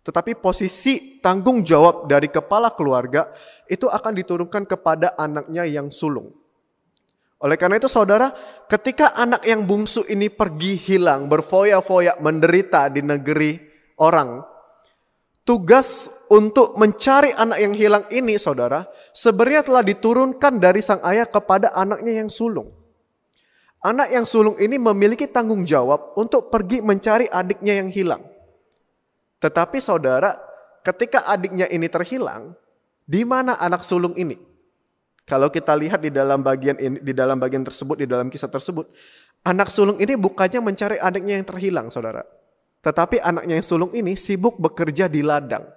Tetapi 0.05 0.37
posisi 0.37 1.25
tanggung 1.25 1.65
jawab 1.65 2.05
dari 2.05 2.29
kepala 2.29 2.73
keluarga 2.77 3.33
itu 3.65 3.89
akan 3.89 4.13
diturunkan 4.13 4.69
kepada 4.69 5.17
anaknya 5.17 5.65
yang 5.65 5.89
sulung. 5.89 6.37
Oleh 7.39 7.55
karena 7.55 7.79
itu 7.79 7.87
saudara, 7.87 8.35
ketika 8.67 9.15
anak 9.15 9.47
yang 9.47 9.63
bungsu 9.63 10.03
ini 10.11 10.27
pergi 10.27 10.75
hilang, 10.75 11.31
berfoya-foya, 11.31 12.19
menderita 12.19 12.91
di 12.91 12.99
negeri 12.99 13.55
orang, 14.03 14.43
tugas 15.47 16.11
untuk 16.35 16.75
mencari 16.75 17.31
anak 17.39 17.59
yang 17.63 17.75
hilang 17.79 18.05
ini 18.11 18.35
saudara, 18.43 18.91
sebenarnya 19.15 19.63
telah 19.63 19.87
diturunkan 19.87 20.59
dari 20.59 20.83
sang 20.83 20.99
ayah 21.07 21.31
kepada 21.31 21.71
anaknya 21.79 22.19
yang 22.19 22.27
sulung. 22.27 22.75
Anak 23.87 24.11
yang 24.11 24.27
sulung 24.27 24.59
ini 24.59 24.75
memiliki 24.75 25.31
tanggung 25.31 25.63
jawab 25.63 26.19
untuk 26.19 26.51
pergi 26.51 26.83
mencari 26.83 27.31
adiknya 27.31 27.79
yang 27.79 27.87
hilang. 27.87 28.27
Tetapi 29.39 29.79
saudara, 29.79 30.35
ketika 30.83 31.23
adiknya 31.23 31.71
ini 31.71 31.87
terhilang, 31.87 32.59
di 33.07 33.23
mana 33.23 33.55
anak 33.63 33.87
sulung 33.87 34.19
ini? 34.19 34.48
Kalau 35.29 35.53
kita 35.53 35.77
lihat 35.77 36.01
di 36.01 36.09
dalam 36.09 36.41
bagian 36.41 36.81
ini, 36.81 37.05
di 37.05 37.13
dalam 37.13 37.37
bagian 37.37 37.61
tersebut, 37.61 38.01
di 38.01 38.09
dalam 38.09 38.33
kisah 38.33 38.49
tersebut, 38.49 38.89
anak 39.45 39.69
sulung 39.69 40.01
ini 40.01 40.17
bukannya 40.17 40.65
mencari 40.65 40.97
adiknya 40.97 41.37
yang 41.37 41.45
terhilang, 41.45 41.87
saudara. 41.93 42.25
Tetapi 42.81 43.21
anaknya 43.21 43.61
yang 43.61 43.67
sulung 43.67 43.93
ini 43.93 44.17
sibuk 44.17 44.57
bekerja 44.57 45.05
di 45.05 45.21
ladang. 45.21 45.69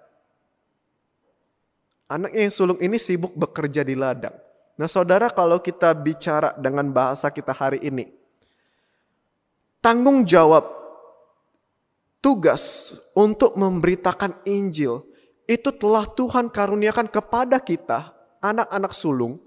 Anaknya 2.07 2.47
yang 2.47 2.55
sulung 2.55 2.79
ini 2.79 2.95
sibuk 2.95 3.35
bekerja 3.35 3.83
di 3.83 3.91
ladang. 3.91 4.31
Nah 4.79 4.87
saudara 4.87 5.27
kalau 5.27 5.59
kita 5.59 5.91
bicara 5.99 6.55
dengan 6.55 6.87
bahasa 6.87 7.27
kita 7.27 7.51
hari 7.51 7.83
ini, 7.83 8.07
tanggung 9.83 10.23
jawab 10.23 10.63
tugas 12.23 12.95
untuk 13.19 13.59
memberitakan 13.59 14.47
Injil 14.47 15.03
itu 15.43 15.75
telah 15.75 16.07
Tuhan 16.07 16.47
karuniakan 16.47 17.11
kepada 17.11 17.59
kita 17.59 18.20
anak-anak 18.41 18.91
sulung 18.91 19.39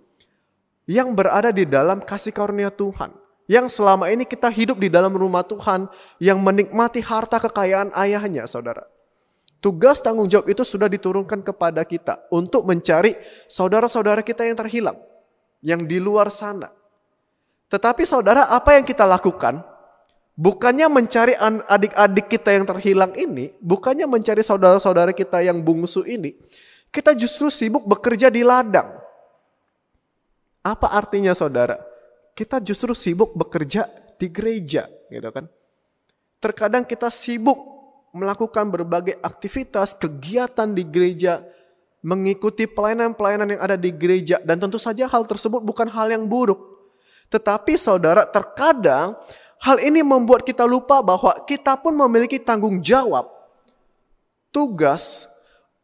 yang 0.86 1.12
berada 1.12 1.50
di 1.50 1.66
dalam 1.68 2.00
kasih 2.00 2.32
karunia 2.32 2.70
Tuhan. 2.70 3.12
Yang 3.44 3.76
selama 3.76 4.08
ini 4.08 4.24
kita 4.24 4.48
hidup 4.48 4.80
di 4.80 4.88
dalam 4.88 5.12
rumah 5.12 5.44
Tuhan 5.44 5.84
yang 6.16 6.40
menikmati 6.40 7.04
harta 7.04 7.36
kekayaan 7.36 7.92
ayahnya 7.92 8.48
saudara. 8.48 8.88
Tugas 9.60 10.00
tanggung 10.00 10.28
jawab 10.32 10.48
itu 10.48 10.64
sudah 10.64 10.88
diturunkan 10.88 11.44
kepada 11.44 11.84
kita 11.84 12.24
untuk 12.32 12.64
mencari 12.64 13.16
saudara-saudara 13.48 14.24
kita 14.24 14.48
yang 14.48 14.56
terhilang. 14.56 14.96
Yang 15.60 15.80
di 15.88 15.98
luar 16.00 16.32
sana. 16.32 16.72
Tetapi 17.68 18.04
saudara 18.04 18.48
apa 18.48 18.76
yang 18.76 18.84
kita 18.84 19.04
lakukan? 19.08 19.64
Bukannya 20.36 20.88
mencari 20.88 21.32
adik-adik 21.68 22.26
kita 22.28 22.52
yang 22.52 22.64
terhilang 22.68 23.12
ini. 23.16 23.56
Bukannya 23.60 24.04
mencari 24.04 24.44
saudara-saudara 24.44 25.12
kita 25.16 25.40
yang 25.40 25.60
bungsu 25.64 26.04
ini. 26.04 26.36
Kita 26.94 27.10
justru 27.18 27.50
sibuk 27.50 27.82
bekerja 27.90 28.30
di 28.30 28.46
ladang. 28.46 28.86
Apa 30.62 30.94
artinya 30.94 31.34
saudara? 31.34 31.74
Kita 32.38 32.62
justru 32.62 32.94
sibuk 32.94 33.34
bekerja 33.34 33.90
di 34.14 34.30
gereja, 34.30 34.86
gitu 35.10 35.26
kan? 35.34 35.50
Terkadang 36.38 36.86
kita 36.86 37.10
sibuk 37.10 37.58
melakukan 38.14 38.70
berbagai 38.70 39.18
aktivitas, 39.18 39.98
kegiatan 39.98 40.70
di 40.70 40.86
gereja, 40.86 41.42
mengikuti 42.04 42.70
pelayanan-pelayanan 42.70 43.58
yang 43.58 43.62
ada 43.64 43.74
di 43.74 43.90
gereja 43.90 44.38
dan 44.46 44.62
tentu 44.62 44.78
saja 44.78 45.10
hal 45.10 45.26
tersebut 45.26 45.66
bukan 45.66 45.90
hal 45.90 46.14
yang 46.14 46.30
buruk. 46.30 46.62
Tetapi 47.26 47.74
saudara, 47.74 48.22
terkadang 48.22 49.18
hal 49.66 49.82
ini 49.82 50.06
membuat 50.06 50.46
kita 50.46 50.62
lupa 50.62 51.02
bahwa 51.02 51.42
kita 51.42 51.74
pun 51.74 51.90
memiliki 51.90 52.38
tanggung 52.38 52.78
jawab, 52.78 53.26
tugas 54.54 55.26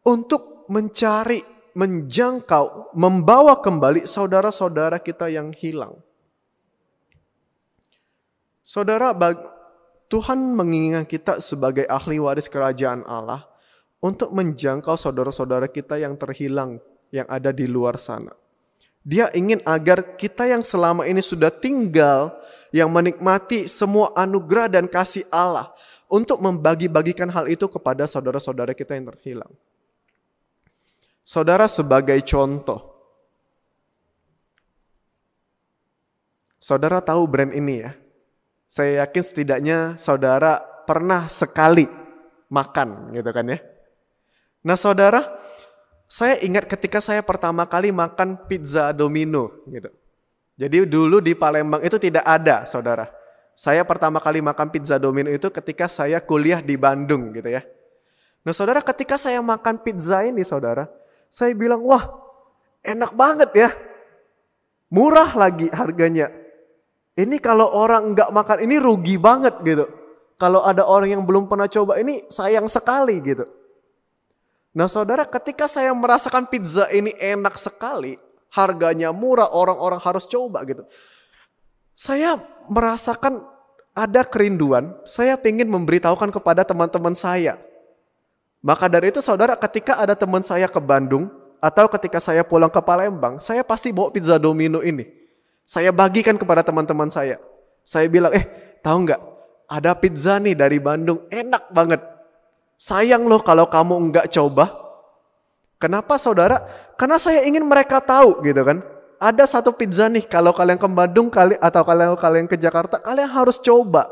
untuk 0.06 0.49
mencari, 0.70 1.42
menjangkau, 1.74 2.94
membawa 2.94 3.58
kembali 3.58 4.06
saudara-saudara 4.06 5.02
kita 5.02 5.26
yang 5.26 5.50
hilang. 5.50 5.98
Saudara, 8.62 9.10
Tuhan 10.06 10.54
mengingat 10.54 11.10
kita 11.10 11.42
sebagai 11.42 11.90
ahli 11.90 12.22
waris 12.22 12.46
kerajaan 12.46 13.02
Allah 13.02 13.50
untuk 13.98 14.30
menjangkau 14.30 14.94
saudara-saudara 14.94 15.66
kita 15.66 15.98
yang 15.98 16.14
terhilang 16.14 16.78
yang 17.10 17.26
ada 17.26 17.50
di 17.50 17.66
luar 17.66 17.98
sana. 17.98 18.30
Dia 19.02 19.26
ingin 19.34 19.58
agar 19.66 20.14
kita 20.14 20.46
yang 20.46 20.62
selama 20.62 21.02
ini 21.02 21.18
sudah 21.18 21.50
tinggal, 21.50 22.30
yang 22.70 22.92
menikmati 22.92 23.66
semua 23.66 24.14
anugerah 24.14 24.70
dan 24.70 24.86
kasih 24.86 25.26
Allah, 25.34 25.72
untuk 26.06 26.38
membagi-bagikan 26.38 27.26
hal 27.32 27.50
itu 27.50 27.66
kepada 27.66 28.06
saudara-saudara 28.06 28.70
kita 28.76 28.94
yang 28.94 29.10
terhilang. 29.10 29.50
Saudara 31.30 31.70
sebagai 31.70 32.18
contoh. 32.26 32.90
Saudara 36.58 36.98
tahu 36.98 37.22
brand 37.30 37.54
ini 37.54 37.86
ya. 37.86 37.94
Saya 38.66 39.06
yakin 39.06 39.22
setidaknya 39.22 39.78
saudara 39.94 40.58
pernah 40.90 41.30
sekali 41.30 41.86
makan 42.50 43.14
gitu 43.14 43.30
kan 43.30 43.46
ya. 43.46 43.62
Nah 44.66 44.74
saudara, 44.74 45.22
saya 46.10 46.42
ingat 46.42 46.66
ketika 46.66 46.98
saya 46.98 47.22
pertama 47.22 47.62
kali 47.62 47.94
makan 47.94 48.50
pizza 48.50 48.90
Domino 48.90 49.54
gitu. 49.70 49.86
Jadi 50.58 50.82
dulu 50.82 51.22
di 51.22 51.38
Palembang 51.38 51.78
itu 51.86 51.94
tidak 52.02 52.26
ada 52.26 52.66
saudara. 52.66 53.06
Saya 53.54 53.86
pertama 53.86 54.18
kali 54.18 54.42
makan 54.42 54.74
pizza 54.74 54.98
Domino 54.98 55.30
itu 55.30 55.46
ketika 55.46 55.86
saya 55.86 56.18
kuliah 56.18 56.58
di 56.58 56.74
Bandung 56.74 57.30
gitu 57.30 57.54
ya. 57.54 57.62
Nah 58.42 58.50
saudara 58.50 58.82
ketika 58.82 59.14
saya 59.14 59.38
makan 59.38 59.78
pizza 59.86 60.26
ini 60.26 60.42
saudara, 60.42 60.90
saya 61.30 61.54
bilang, 61.54 61.86
wah 61.86 62.02
enak 62.82 63.14
banget 63.14 63.50
ya. 63.54 63.70
Murah 64.90 65.30
lagi 65.38 65.70
harganya. 65.70 66.26
Ini 67.14 67.38
kalau 67.38 67.70
orang 67.70 68.18
nggak 68.18 68.34
makan 68.34 68.58
ini 68.66 68.76
rugi 68.82 69.14
banget 69.14 69.54
gitu. 69.62 69.86
Kalau 70.34 70.66
ada 70.66 70.82
orang 70.82 71.14
yang 71.14 71.22
belum 71.22 71.46
pernah 71.46 71.70
coba 71.70 72.02
ini 72.02 72.26
sayang 72.26 72.66
sekali 72.66 73.22
gitu. 73.22 73.46
Nah 74.74 74.90
saudara 74.90 75.22
ketika 75.28 75.70
saya 75.70 75.94
merasakan 75.94 76.50
pizza 76.50 76.90
ini 76.90 77.14
enak 77.14 77.54
sekali, 77.54 78.18
harganya 78.50 79.14
murah, 79.14 79.50
orang-orang 79.54 80.02
harus 80.02 80.26
coba 80.26 80.66
gitu. 80.66 80.82
Saya 81.94 82.40
merasakan 82.66 83.44
ada 83.94 84.24
kerinduan, 84.24 84.96
saya 85.04 85.36
ingin 85.44 85.68
memberitahukan 85.68 86.32
kepada 86.32 86.64
teman-teman 86.64 87.12
saya. 87.12 87.58
Maka 88.60 88.92
dari 88.92 89.08
itu 89.08 89.24
saudara 89.24 89.56
ketika 89.56 89.96
ada 89.96 90.12
teman 90.12 90.44
saya 90.44 90.68
ke 90.68 90.80
Bandung, 90.80 91.32
atau 91.60 91.86
ketika 91.92 92.18
saya 92.18 92.40
pulang 92.40 92.72
ke 92.72 92.80
Palembang, 92.80 93.36
saya 93.40 93.60
pasti 93.60 93.92
bawa 93.92 94.08
pizza 94.08 94.40
domino 94.40 94.80
ini. 94.80 95.04
Saya 95.64 95.92
bagikan 95.92 96.40
kepada 96.40 96.64
teman-teman 96.64 97.12
saya. 97.12 97.36
Saya 97.84 98.08
bilang, 98.08 98.32
eh 98.32 98.48
tahu 98.80 99.04
nggak, 99.04 99.20
ada 99.68 99.92
pizza 99.94 100.40
nih 100.40 100.56
dari 100.56 100.80
Bandung, 100.80 101.28
enak 101.28 101.68
banget. 101.70 102.00
Sayang 102.80 103.28
loh 103.28 103.44
kalau 103.44 103.68
kamu 103.68 104.08
enggak 104.08 104.26
coba. 104.32 104.72
Kenapa 105.76 106.16
saudara? 106.16 106.64
Karena 106.96 107.20
saya 107.20 107.44
ingin 107.44 107.64
mereka 107.64 108.00
tahu 108.00 108.40
gitu 108.44 108.60
kan. 108.64 108.80
Ada 109.20 109.44
satu 109.44 109.76
pizza 109.76 110.08
nih 110.08 110.24
kalau 110.24 110.52
kalian 110.56 110.80
ke 110.80 110.88
Bandung 110.88 111.28
kali 111.28 111.56
atau 111.60 111.84
kalian 111.84 112.16
kalian 112.16 112.48
ke 112.48 112.56
Jakarta, 112.56 112.96
kalian 113.00 113.28
harus 113.28 113.60
coba. 113.60 114.08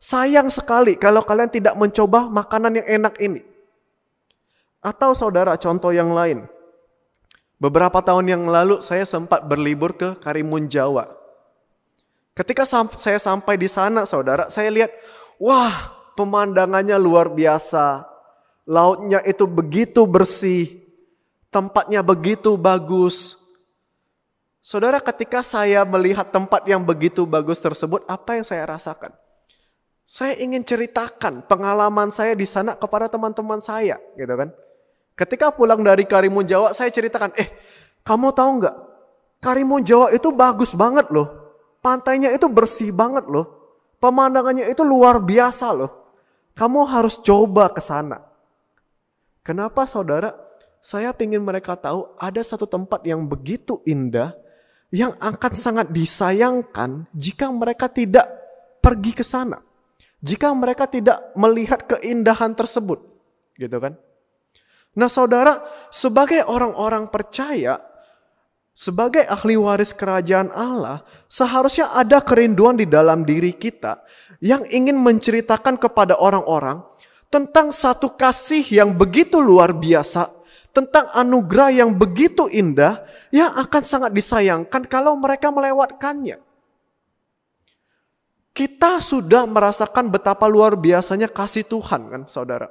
Sayang 0.00 0.48
sekali 0.48 0.96
kalau 0.96 1.20
kalian 1.20 1.52
tidak 1.52 1.76
mencoba 1.76 2.28
makanan 2.32 2.80
yang 2.80 2.88
enak 3.00 3.16
ini. 3.20 3.44
Atau 4.78 5.14
saudara 5.14 5.58
contoh 5.58 5.90
yang 5.90 6.14
lain. 6.14 6.46
Beberapa 7.58 7.98
tahun 7.98 8.30
yang 8.30 8.44
lalu 8.46 8.78
saya 8.78 9.02
sempat 9.02 9.42
berlibur 9.42 9.90
ke 9.98 10.14
Karimun 10.22 10.70
Jawa. 10.70 11.10
Ketika 12.38 12.62
saya 12.94 13.18
sampai 13.18 13.58
di 13.58 13.66
sana 13.66 14.06
saudara, 14.06 14.46
saya 14.46 14.70
lihat, 14.70 14.94
wah 15.42 15.90
pemandangannya 16.14 16.94
luar 16.94 17.34
biasa. 17.34 18.06
Lautnya 18.62 19.18
itu 19.26 19.42
begitu 19.50 20.06
bersih. 20.06 20.70
Tempatnya 21.50 21.98
begitu 22.06 22.54
bagus. 22.54 23.34
Saudara 24.62 25.02
ketika 25.02 25.42
saya 25.42 25.82
melihat 25.82 26.30
tempat 26.30 26.62
yang 26.68 26.86
begitu 26.86 27.26
bagus 27.26 27.58
tersebut, 27.58 28.06
apa 28.06 28.38
yang 28.38 28.46
saya 28.46 28.70
rasakan? 28.70 29.10
Saya 30.06 30.38
ingin 30.38 30.62
ceritakan 30.62 31.42
pengalaman 31.42 32.14
saya 32.14 32.38
di 32.38 32.46
sana 32.46 32.78
kepada 32.78 33.10
teman-teman 33.10 33.58
saya, 33.58 33.98
gitu 34.14 34.30
kan? 34.30 34.54
Ketika 35.18 35.50
pulang 35.50 35.82
dari 35.82 36.06
Karimun 36.06 36.46
Jawa, 36.46 36.70
saya 36.70 36.94
ceritakan, 36.94 37.34
eh, 37.34 37.50
kamu 38.06 38.30
tahu 38.30 38.62
nggak? 38.62 38.76
Karimun 39.42 39.82
Jawa 39.82 40.14
itu 40.14 40.30
bagus 40.30 40.78
banget 40.78 41.10
loh. 41.10 41.26
Pantainya 41.82 42.30
itu 42.30 42.46
bersih 42.46 42.94
banget 42.94 43.26
loh. 43.26 43.74
Pemandangannya 43.98 44.70
itu 44.70 44.86
luar 44.86 45.18
biasa 45.18 45.74
loh. 45.74 45.90
Kamu 46.54 46.86
harus 46.86 47.18
coba 47.18 47.66
ke 47.74 47.82
sana. 47.82 48.22
Kenapa 49.42 49.90
saudara? 49.90 50.34
Saya 50.78 51.10
ingin 51.18 51.42
mereka 51.42 51.74
tahu 51.74 52.14
ada 52.14 52.38
satu 52.38 52.70
tempat 52.70 53.02
yang 53.02 53.26
begitu 53.26 53.82
indah 53.82 54.38
yang 54.94 55.18
akan 55.18 55.52
sangat 55.58 55.90
disayangkan 55.90 57.10
jika 57.10 57.50
mereka 57.50 57.90
tidak 57.90 58.26
pergi 58.78 59.18
ke 59.18 59.26
sana. 59.26 59.58
Jika 60.22 60.54
mereka 60.54 60.86
tidak 60.86 61.34
melihat 61.34 61.82
keindahan 61.90 62.54
tersebut. 62.54 63.02
Gitu 63.58 63.78
kan? 63.82 63.98
Nah 64.96 65.10
saudara, 65.10 65.60
sebagai 65.92 66.44
orang-orang 66.46 67.10
percaya, 67.12 67.82
sebagai 68.78 69.26
ahli 69.26 69.58
waris 69.58 69.90
kerajaan 69.90 70.54
Allah, 70.54 71.02
seharusnya 71.26 71.90
ada 71.98 72.22
kerinduan 72.22 72.78
di 72.78 72.86
dalam 72.86 73.26
diri 73.26 73.50
kita 73.50 74.00
yang 74.38 74.62
ingin 74.70 74.94
menceritakan 74.94 75.74
kepada 75.76 76.14
orang-orang 76.14 76.86
tentang 77.28 77.74
satu 77.74 78.14
kasih 78.14 78.64
yang 78.70 78.94
begitu 78.96 79.42
luar 79.42 79.74
biasa, 79.74 80.30
tentang 80.72 81.10
anugerah 81.12 81.84
yang 81.84 81.90
begitu 81.90 82.46
indah 82.48 83.02
yang 83.34 83.52
akan 83.58 83.82
sangat 83.82 84.14
disayangkan 84.14 84.86
kalau 84.86 85.18
mereka 85.18 85.50
melewatkannya. 85.50 86.40
Kita 88.54 88.98
sudah 88.98 89.46
merasakan 89.46 90.10
betapa 90.10 90.50
luar 90.50 90.74
biasanya 90.74 91.30
kasih 91.30 91.62
Tuhan 91.62 92.10
kan 92.10 92.22
saudara. 92.26 92.66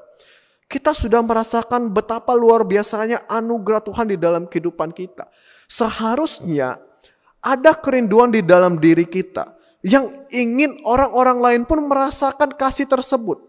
Kita 0.67 0.91
sudah 0.91 1.23
merasakan 1.23 1.95
betapa 1.95 2.36
luar 2.36 2.67
biasanya 2.67 3.23
anugerah 3.32 3.80
Tuhan 3.80 4.12
di 4.12 4.19
dalam 4.19 4.51
kehidupan 4.51 4.91
kita. 4.91 5.32
Seharusnya 5.63 6.75
ada 7.39 7.71
kerinduan 7.71 8.36
di 8.36 8.43
dalam 8.43 8.75
diri 8.75 9.08
kita 9.08 9.56
yang 9.80 10.03
ingin 10.27 10.75
orang-orang 10.84 11.39
lain 11.39 11.62
pun 11.63 11.88
merasakan 11.88 12.51
kasih 12.60 12.84
tersebut. 12.84 13.39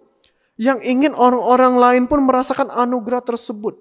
Yang 0.59 0.79
ingin 0.87 1.13
orang-orang 1.15 1.75
lain 1.79 2.05
pun 2.07 2.23
merasakan 2.23 2.71
anugerah 2.71 3.23
tersebut. 3.23 3.79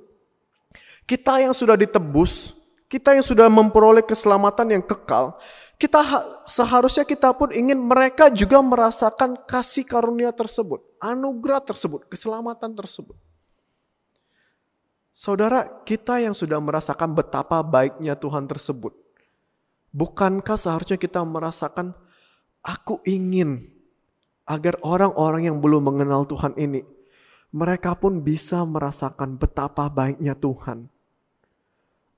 Kita 1.05 1.41
yang 1.41 1.53
sudah 1.53 1.77
ditebus, 1.77 2.57
kita 2.89 3.17
yang 3.17 3.25
sudah 3.25 3.49
memperoleh 3.49 4.05
keselamatan 4.05 4.77
yang 4.77 4.83
kekal, 4.85 5.37
kita 5.77 6.01
seharusnya 6.49 7.05
kita 7.05 7.33
pun 7.37 7.53
ingin 7.53 7.77
mereka 7.77 8.33
juga 8.33 8.61
merasakan 8.65 9.37
kasih 9.45 9.85
karunia 9.85 10.33
tersebut, 10.33 10.81
anugerah 10.97 11.61
tersebut, 11.61 12.09
keselamatan 12.09 12.73
tersebut. 12.73 13.26
Saudara, 15.17 15.65
kita 15.81 16.21
yang 16.21 16.37
sudah 16.37 16.61
merasakan 16.61 17.17
betapa 17.17 17.65
baiknya 17.65 18.13
Tuhan 18.13 18.45
tersebut, 18.45 18.93
bukankah 19.89 20.53
seharusnya 20.53 21.01
kita 21.01 21.25
merasakan 21.25 21.97
Aku 22.61 23.01
ingin 23.01 23.65
agar 24.45 24.77
orang-orang 24.85 25.49
yang 25.49 25.57
belum 25.57 25.89
mengenal 25.89 26.29
Tuhan 26.29 26.53
ini, 26.53 26.85
mereka 27.49 27.97
pun 27.97 28.21
bisa 28.21 28.61
merasakan 28.61 29.41
betapa 29.41 29.89
baiknya 29.89 30.37
Tuhan. 30.37 30.85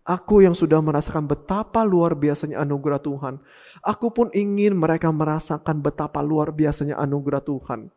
Aku 0.03 0.43
yang 0.43 0.57
sudah 0.57 0.83
merasakan 0.83 1.23
betapa 1.23 1.88
luar 1.88 2.19
biasanya 2.19 2.59
anugerah 2.65 2.99
Tuhan, 2.99 3.39
aku 3.79 4.12
pun 4.12 4.27
ingin 4.35 4.75
mereka 4.75 5.07
merasakan 5.07 5.79
betapa 5.79 6.19
luar 6.19 6.51
biasanya 6.51 6.99
anugerah 6.99 7.45
Tuhan. 7.47 7.93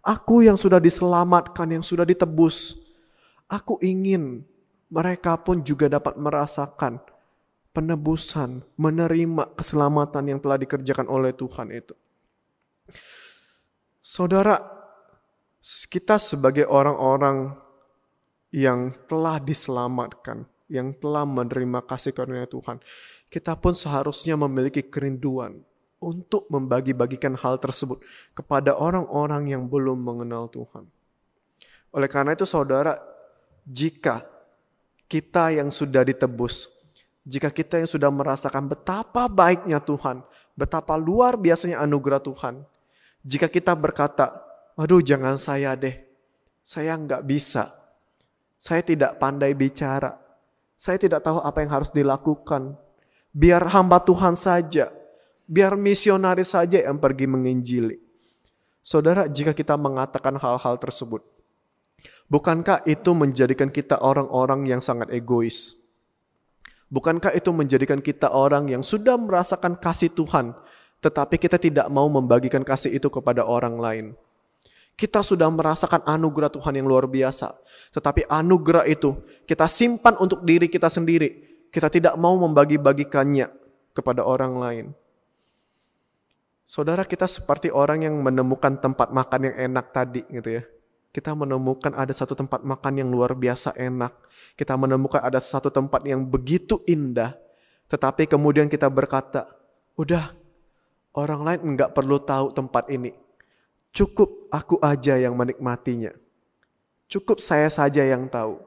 Aku 0.00 0.40
yang 0.40 0.56
sudah 0.56 0.80
diselamatkan, 0.80 1.76
yang 1.76 1.84
sudah 1.84 2.08
ditebus, 2.08 2.83
aku 3.48 3.78
ingin 3.84 4.44
mereka 4.88 5.40
pun 5.40 5.64
juga 5.64 5.90
dapat 5.90 6.14
merasakan 6.16 7.02
penebusan, 7.74 8.62
menerima 8.78 9.58
keselamatan 9.58 10.30
yang 10.30 10.38
telah 10.38 10.56
dikerjakan 10.62 11.10
oleh 11.10 11.34
Tuhan 11.34 11.74
itu. 11.74 11.92
Saudara, 13.98 14.54
kita 15.90 16.22
sebagai 16.22 16.70
orang-orang 16.70 17.58
yang 18.54 18.94
telah 19.10 19.42
diselamatkan, 19.42 20.46
yang 20.70 20.94
telah 20.94 21.26
menerima 21.26 21.82
kasih 21.82 22.14
karunia 22.14 22.46
Tuhan, 22.46 22.78
kita 23.26 23.58
pun 23.58 23.74
seharusnya 23.74 24.38
memiliki 24.38 24.86
kerinduan 24.86 25.66
untuk 25.98 26.46
membagi-bagikan 26.52 27.34
hal 27.34 27.58
tersebut 27.58 27.98
kepada 28.36 28.76
orang-orang 28.78 29.50
yang 29.50 29.66
belum 29.66 29.98
mengenal 29.98 30.46
Tuhan. 30.52 30.86
Oleh 31.90 32.06
karena 32.06 32.38
itu 32.38 32.46
saudara, 32.46 33.13
jika 33.64 34.24
kita 35.08 35.56
yang 35.56 35.72
sudah 35.72 36.04
ditebus, 36.04 36.68
jika 37.24 37.48
kita 37.48 37.80
yang 37.80 37.88
sudah 37.88 38.12
merasakan 38.12 38.68
betapa 38.68 39.24
baiknya 39.26 39.80
Tuhan, 39.80 40.20
betapa 40.52 40.94
luar 41.00 41.40
biasanya 41.40 41.80
anugerah 41.80 42.20
Tuhan. 42.20 42.64
Jika 43.24 43.48
kita 43.48 43.72
berkata, 43.72 44.44
aduh 44.76 45.00
jangan 45.00 45.40
saya 45.40 45.72
deh, 45.72 45.96
saya 46.60 46.96
nggak 46.96 47.24
bisa. 47.24 47.72
Saya 48.60 48.80
tidak 48.80 49.20
pandai 49.20 49.52
bicara. 49.52 50.16
Saya 50.76 50.96
tidak 50.96 51.20
tahu 51.20 51.40
apa 51.40 51.60
yang 51.60 51.72
harus 51.72 51.92
dilakukan. 51.92 52.76
Biar 53.32 53.60
hamba 53.72 54.00
Tuhan 54.00 54.36
saja. 54.36 54.88
Biar 55.44 55.76
misionaris 55.76 56.56
saja 56.56 56.80
yang 56.80 56.96
pergi 56.96 57.28
menginjili. 57.28 58.00
Saudara, 58.80 59.28
jika 59.28 59.52
kita 59.52 59.76
mengatakan 59.76 60.36
hal-hal 60.40 60.80
tersebut, 60.80 61.20
bukankah 62.28 62.84
itu 62.88 63.10
menjadikan 63.12 63.68
kita 63.68 64.00
orang-orang 64.00 64.66
yang 64.68 64.80
sangat 64.80 65.10
egois? 65.12 65.84
Bukankah 66.92 67.34
itu 67.34 67.50
menjadikan 67.50 67.98
kita 67.98 68.30
orang 68.30 68.70
yang 68.70 68.86
sudah 68.86 69.18
merasakan 69.18 69.74
kasih 69.80 70.12
Tuhan, 70.14 70.54
tetapi 71.02 71.40
kita 71.40 71.58
tidak 71.58 71.86
mau 71.90 72.06
membagikan 72.06 72.62
kasih 72.62 72.92
itu 72.94 73.10
kepada 73.10 73.42
orang 73.42 73.80
lain? 73.80 74.06
Kita 74.94 75.26
sudah 75.26 75.50
merasakan 75.50 76.06
anugerah 76.06 76.54
Tuhan 76.54 76.78
yang 76.78 76.86
luar 76.86 77.10
biasa, 77.10 77.50
tetapi 77.90 78.30
anugerah 78.30 78.86
itu 78.86 79.18
kita 79.42 79.66
simpan 79.66 80.14
untuk 80.22 80.46
diri 80.46 80.70
kita 80.70 80.86
sendiri. 80.86 81.42
Kita 81.74 81.90
tidak 81.90 82.14
mau 82.14 82.38
membagi-bagikannya 82.38 83.50
kepada 83.90 84.22
orang 84.22 84.54
lain. 84.54 84.86
Saudara 86.62 87.02
kita 87.02 87.26
seperti 87.26 87.74
orang 87.74 88.06
yang 88.06 88.14
menemukan 88.22 88.78
tempat 88.78 89.10
makan 89.10 89.50
yang 89.50 89.56
enak 89.74 89.90
tadi 89.90 90.22
gitu 90.30 90.62
ya 90.62 90.64
kita 91.14 91.30
menemukan 91.30 91.94
ada 91.94 92.10
satu 92.10 92.34
tempat 92.34 92.66
makan 92.66 92.98
yang 92.98 93.06
luar 93.06 93.38
biasa 93.38 93.78
enak. 93.78 94.10
Kita 94.58 94.74
menemukan 94.74 95.22
ada 95.22 95.38
satu 95.38 95.70
tempat 95.70 96.02
yang 96.02 96.26
begitu 96.26 96.82
indah. 96.90 97.38
Tetapi 97.86 98.26
kemudian 98.26 98.66
kita 98.66 98.90
berkata, 98.90 99.46
udah 99.94 100.34
orang 101.14 101.40
lain 101.46 101.78
nggak 101.78 101.94
perlu 101.94 102.18
tahu 102.18 102.50
tempat 102.50 102.90
ini. 102.90 103.14
Cukup 103.94 104.50
aku 104.50 104.82
aja 104.82 105.14
yang 105.14 105.38
menikmatinya. 105.38 106.10
Cukup 107.06 107.38
saya 107.38 107.70
saja 107.70 108.02
yang 108.02 108.26
tahu. 108.26 108.58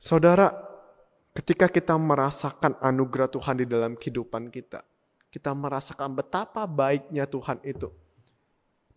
Saudara, 0.00 0.48
ketika 1.36 1.68
kita 1.68 1.92
merasakan 1.92 2.72
anugerah 2.80 3.28
Tuhan 3.28 3.60
di 3.60 3.68
dalam 3.68 4.00
kehidupan 4.00 4.48
kita, 4.48 4.80
kita 5.28 5.52
merasakan 5.52 6.16
betapa 6.16 6.64
baiknya 6.64 7.28
Tuhan 7.28 7.60
itu 7.68 7.92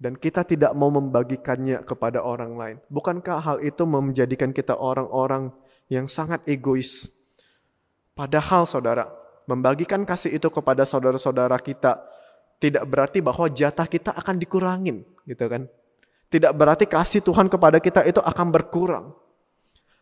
dan 0.03 0.19
kita 0.19 0.43
tidak 0.43 0.75
mau 0.75 0.91
membagikannya 0.91 1.79
kepada 1.87 2.19
orang 2.19 2.59
lain. 2.59 2.77
Bukankah 2.91 3.39
hal 3.39 3.57
itu 3.63 3.87
menjadikan 3.87 4.51
kita 4.51 4.75
orang-orang 4.75 5.55
yang 5.87 6.11
sangat 6.11 6.43
egois? 6.43 7.23
Padahal 8.11 8.67
saudara, 8.67 9.07
membagikan 9.47 10.03
kasih 10.03 10.35
itu 10.35 10.51
kepada 10.51 10.83
saudara-saudara 10.83 11.55
kita 11.55 12.03
tidak 12.59 12.83
berarti 12.83 13.23
bahwa 13.23 13.47
jatah 13.47 13.87
kita 13.87 14.11
akan 14.11 14.35
dikurangin, 14.43 15.07
gitu 15.23 15.47
kan? 15.47 15.71
Tidak 16.27 16.51
berarti 16.51 16.83
kasih 16.83 17.23
Tuhan 17.23 17.47
kepada 17.47 17.79
kita 17.79 18.03
itu 18.03 18.19
akan 18.19 18.51
berkurang. 18.51 19.15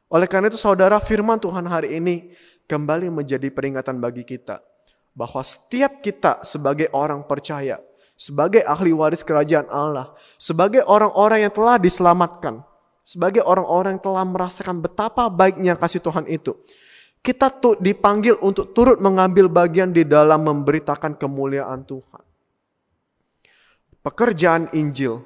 Oleh 0.10 0.26
karena 0.26 0.50
itu 0.50 0.58
saudara 0.58 0.98
firman 0.98 1.38
Tuhan 1.38 1.70
hari 1.70 2.02
ini 2.02 2.34
kembali 2.66 3.14
menjadi 3.14 3.54
peringatan 3.54 4.02
bagi 4.02 4.26
kita. 4.26 4.66
Bahwa 5.14 5.46
setiap 5.46 6.02
kita 6.02 6.42
sebagai 6.42 6.90
orang 6.90 7.22
percaya, 7.30 7.78
sebagai 8.22 8.62
ahli 8.62 8.94
waris 8.94 9.26
kerajaan 9.26 9.66
Allah, 9.74 10.14
sebagai 10.38 10.86
orang-orang 10.86 11.50
yang 11.50 11.54
telah 11.58 11.82
diselamatkan, 11.82 12.62
sebagai 13.02 13.42
orang-orang 13.42 13.98
yang 13.98 14.06
telah 14.06 14.22
merasakan 14.22 14.78
betapa 14.78 15.26
baiknya 15.34 15.74
kasih 15.74 16.06
Tuhan 16.06 16.30
itu. 16.30 16.54
Kita 17.26 17.50
tuh 17.50 17.78
dipanggil 17.82 18.38
untuk 18.46 18.78
turut 18.78 19.02
mengambil 19.02 19.50
bagian 19.50 19.90
di 19.90 20.06
dalam 20.06 20.46
memberitakan 20.46 21.18
kemuliaan 21.18 21.82
Tuhan. 21.86 22.24
Pekerjaan 24.02 24.70
Injil 24.74 25.22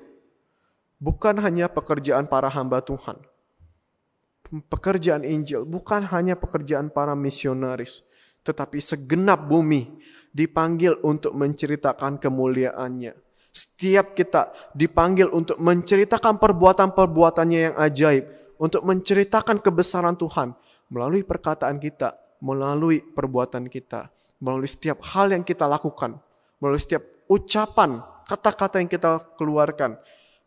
bukan 1.00 1.40
hanya 1.40 1.68
pekerjaan 1.72 2.28
para 2.28 2.48
hamba 2.52 2.80
Tuhan, 2.84 3.20
pekerjaan 4.72 5.24
Injil 5.24 5.64
bukan 5.64 6.04
hanya 6.12 6.36
pekerjaan 6.36 6.92
para 6.92 7.16
misionaris, 7.16 8.04
tetapi 8.46 8.78
segenap 8.78 9.50
bumi 9.50 9.98
dipanggil 10.30 11.02
untuk 11.02 11.34
menceritakan 11.34 12.22
kemuliaannya. 12.22 13.18
Setiap 13.56 14.14
kita 14.14 14.52
dipanggil 14.76 15.32
untuk 15.32 15.58
menceritakan 15.58 16.38
perbuatan-perbuatannya 16.38 17.60
yang 17.72 17.76
ajaib, 17.80 18.28
untuk 18.62 18.84
menceritakan 18.84 19.64
kebesaran 19.64 20.20
Tuhan 20.20 20.54
melalui 20.92 21.24
perkataan 21.24 21.80
kita, 21.82 22.20
melalui 22.44 23.00
perbuatan 23.02 23.72
kita, 23.72 24.12
melalui 24.44 24.68
setiap 24.68 25.00
hal 25.16 25.32
yang 25.32 25.42
kita 25.42 25.66
lakukan, 25.66 26.20
melalui 26.60 26.84
setiap 26.84 27.02
ucapan, 27.32 28.04
kata-kata 28.28 28.84
yang 28.84 28.92
kita 28.92 29.24
keluarkan, 29.40 29.96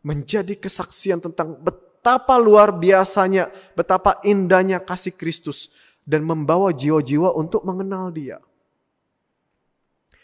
menjadi 0.05 0.55
kesaksian 0.55 1.25
tentang 1.25 1.57
betapa 1.59 2.37
luar 2.37 2.77
biasanya, 2.77 3.49
betapa 3.73 4.21
indahnya 4.23 4.85
kasih 4.85 5.17
Kristus 5.17 5.88
dan 6.09 6.25
membawa 6.25 6.73
jiwa-jiwa 6.73 7.37
untuk 7.37 7.69
mengenal 7.69 8.09
Dia. 8.09 8.41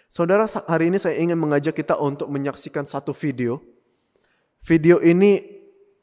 Saudara, 0.09 0.49
hari 0.49 0.89
ini 0.89 0.97
saya 0.97 1.21
ingin 1.21 1.37
mengajak 1.37 1.77
kita 1.77 2.01
untuk 2.01 2.33
menyaksikan 2.33 2.89
satu 2.89 3.13
video. 3.13 3.61
Video 4.65 5.05
ini 5.05 5.45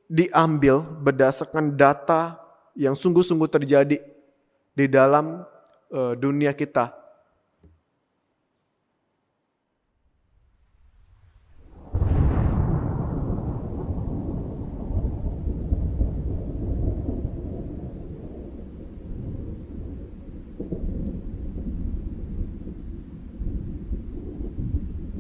diambil 0.06 0.86
berdasarkan 0.86 1.74
data 1.74 2.38
yang 2.78 2.94
sungguh-sungguh 2.94 3.50
terjadi 3.50 3.98
di 4.78 4.86
dalam 4.86 5.42
uh, 5.90 6.14
dunia 6.14 6.54
kita 6.54 7.01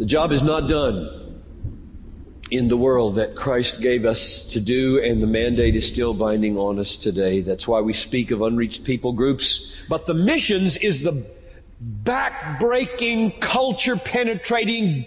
The 0.01 0.07
job 0.07 0.31
is 0.31 0.41
not 0.41 0.67
done 0.67 1.11
in 2.49 2.69
the 2.69 2.75
world 2.75 3.17
that 3.17 3.35
Christ 3.35 3.81
gave 3.81 4.03
us 4.03 4.45
to 4.53 4.59
do, 4.59 4.99
and 4.99 5.21
the 5.21 5.27
mandate 5.27 5.75
is 5.75 5.87
still 5.87 6.15
binding 6.15 6.57
on 6.57 6.79
us 6.79 6.97
today. 6.97 7.41
That's 7.41 7.67
why 7.67 7.81
we 7.81 7.93
speak 7.93 8.31
of 8.31 8.41
unreached 8.41 8.83
people 8.83 9.13
groups. 9.13 9.71
But 9.87 10.07
the 10.07 10.15
missions 10.15 10.75
is 10.77 11.03
the 11.03 11.23
back-breaking, 11.79 13.33
culture-penetrating, 13.41 15.05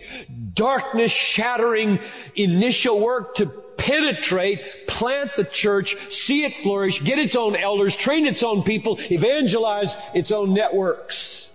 darkness-shattering 0.54 1.98
initial 2.36 3.00
work 3.00 3.34
to 3.34 3.46
penetrate, 3.46 4.86
plant 4.86 5.34
the 5.34 5.42
church, 5.42 5.96
see 6.08 6.44
it 6.44 6.54
flourish, 6.54 7.02
get 7.02 7.18
its 7.18 7.34
own 7.34 7.56
elders, 7.56 7.96
train 7.96 8.26
its 8.26 8.44
own 8.44 8.62
people, 8.62 9.00
evangelize 9.10 9.96
its 10.14 10.30
own 10.30 10.54
networks. 10.54 11.50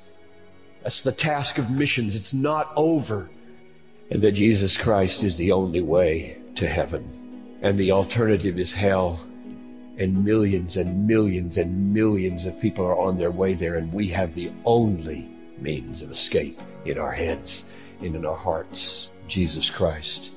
That's 0.84 1.02
the 1.02 1.12
task 1.12 1.58
of 1.58 1.70
missions. 1.70 2.16
It's 2.16 2.34
not 2.34 2.72
over. 2.76 3.30
And 4.12 4.22
that 4.22 4.32
Jesus 4.32 4.78
Christ 4.78 5.24
is 5.24 5.38
the 5.38 5.52
only 5.52 5.82
way 5.82 6.38
to 6.56 6.68
heaven. 6.68 7.58
And 7.62 7.78
the 7.78 7.92
alternative 7.92 8.60
is 8.60 8.74
hell. 8.74 9.20
And 9.98 10.24
millions 10.24 10.78
and 10.78 11.06
millions 11.06 11.58
and 11.58 11.94
millions 11.94 12.46
of 12.46 12.60
people 12.60 12.86
are 12.86 12.98
on 12.98 13.18
their 13.18 13.32
way 13.32 13.54
there. 13.54 13.76
And 13.76 13.94
we 13.94 14.08
have 14.10 14.34
the 14.34 14.52
only 14.66 15.30
means 15.58 16.02
of 16.02 16.12
escape 16.12 16.62
in 16.86 16.98
our 16.98 17.12
heads 17.12 17.66
and 18.02 18.16
in 18.16 18.26
our 18.26 18.38
hearts. 18.38 19.12
Jesus 19.28 19.70
Christ. 19.70 20.32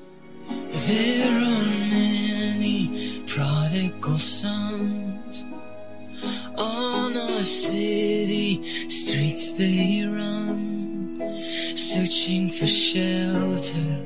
There 0.47 1.27
are 1.27 1.65
many 1.65 3.23
prodigal 3.25 4.17
sons 4.17 5.12
on 6.57 7.17
our 7.17 7.43
city 7.43 8.61
streets 8.89 9.53
they 9.53 10.03
run, 10.05 11.19
searching 11.75 12.49
for 12.49 12.67
shelter. 12.67 14.03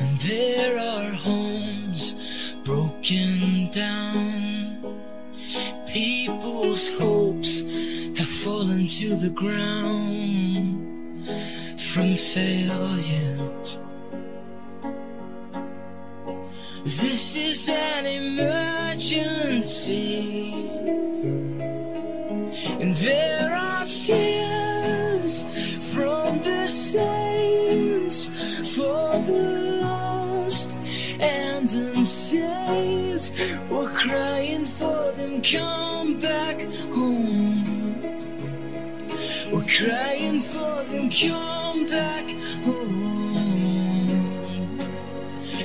And 0.00 0.18
there 0.20 0.78
are 0.78 1.10
homes 1.10 2.14
broken 2.64 3.70
down. 3.70 4.82
People's 5.86 6.88
hopes 6.98 7.60
have 8.18 8.28
fallen 8.28 8.86
to 8.86 9.14
the 9.16 9.30
ground 9.30 10.74
from 11.78 12.14
failures. 12.14 13.78
This 17.04 17.36
is 17.36 17.68
an 17.68 18.06
emergency. 18.06 19.04
And 22.80 22.96
there 22.96 23.54
are 23.54 23.84
tears 23.84 25.42
from 25.92 26.40
the 26.40 26.66
saints 26.66 28.26
for 28.74 29.18
the 29.28 29.80
lost 29.82 30.74
and 31.20 31.70
unsaved. 31.70 33.30
We're 33.70 33.90
crying 33.90 34.64
for 34.64 35.12
them, 35.12 35.42
come 35.42 36.18
back 36.18 36.62
home. 36.94 37.64
We're 39.52 39.68
crying 39.78 40.40
for 40.40 40.82
them, 40.84 41.10
come 41.10 41.86
back 41.86 42.24
home. 42.64 43.14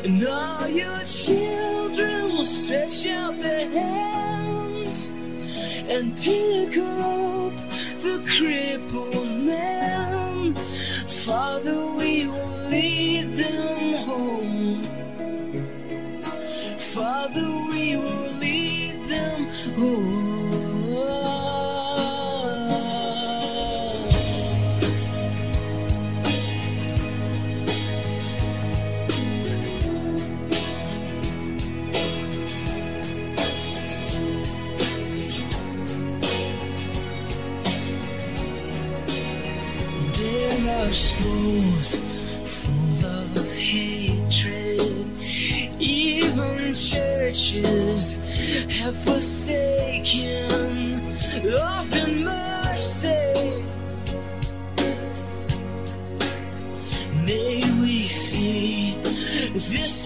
And 0.04 0.22
your 0.76 1.00
children 1.04 2.36
will 2.36 2.44
stretch 2.44 3.08
out 3.08 3.38
their 3.40 3.70
hands 3.70 5.08
and 5.88 6.16
pick 6.18 6.78
up 6.78 7.54
the 8.04 8.18
crippled 8.38 9.32
man. 9.46 10.54
Father, 11.26 11.92
we 11.94 12.28
will 12.28 12.70
lead 12.70 13.34
them 13.34 13.94
home. 14.06 14.49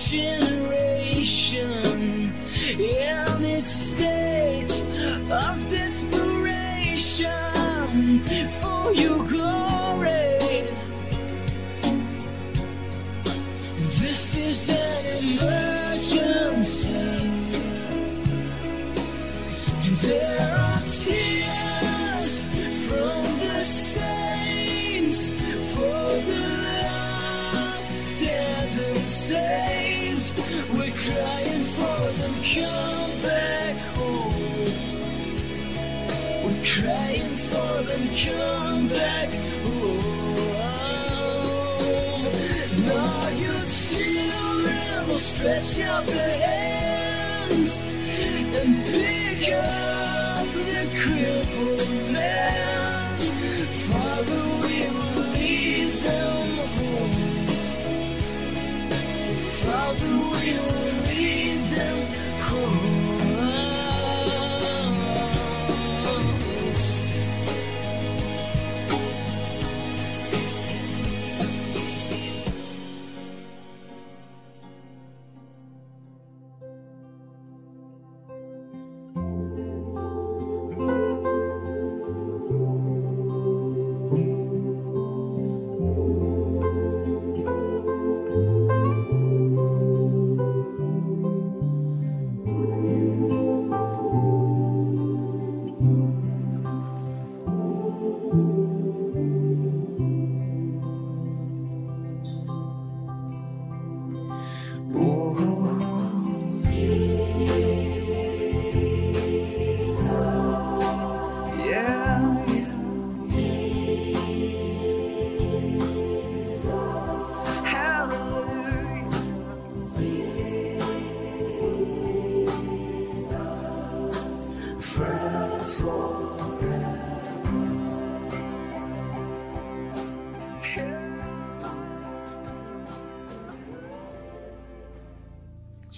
generation 0.10 1.84
in 2.78 3.46
its 3.46 3.70
state 3.70 4.72
of 5.32 5.70
desperation 5.70 7.30
for 8.62 8.94
your 8.94 9.26
glory. 9.26 10.40
This 14.02 14.36
is 14.36 14.70
an 14.70 15.06
emergency. 15.32 16.94
There 20.08 20.53
stretch 45.44 45.86
out 45.86 46.06
their 46.06 46.38
hands 46.40 47.82
and 47.82 48.86
pick 48.86 49.52
up 49.52 50.46
the 50.54 50.88
crippled 51.02 52.12
man. 52.14 52.83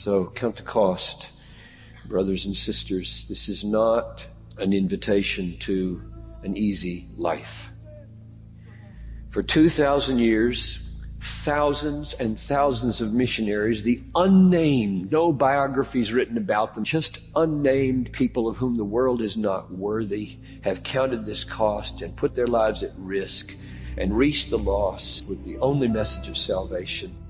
So, 0.06 0.28
count 0.28 0.58
the 0.58 0.62
cost, 0.62 1.32
brothers 2.06 2.46
and 2.46 2.56
sisters. 2.56 3.28
This 3.28 3.50
is 3.50 3.64
not 3.64 4.28
an 4.60 4.72
invitation 4.72 5.58
to 5.62 6.00
an 6.44 6.56
easy 6.56 7.08
life. 7.18 7.72
For 9.30 9.42
2,000 9.42 10.20
years, 10.20 10.88
thousands 11.22 12.14
and 12.14 12.38
thousands 12.38 13.02
of 13.02 13.14
missionaries, 13.14 13.82
the 13.82 14.04
unnamed, 14.14 15.12
no 15.12 15.34
biographies 15.34 16.14
written 16.14 16.38
about 16.38 16.76
them, 16.76 16.84
just 16.84 17.22
unnamed 17.36 18.12
people 18.12 18.48
of 18.48 18.58
whom 18.58 18.78
the 18.78 18.86
world 18.86 19.24
is 19.24 19.36
not 19.36 19.72
worthy, 19.72 20.38
have 20.62 20.84
counted 20.84 21.26
this 21.26 21.44
cost 21.44 22.04
and 22.04 22.16
put 22.16 22.36
their 22.36 22.46
lives 22.46 22.84
at 22.84 22.92
risk 22.96 23.58
and 23.98 24.16
reached 24.16 24.52
the 24.52 24.60
lost 24.60 25.26
with 25.26 25.44
the 25.44 25.58
only 25.58 25.88
message 25.88 26.28
of 26.28 26.38
salvation. 26.38 27.25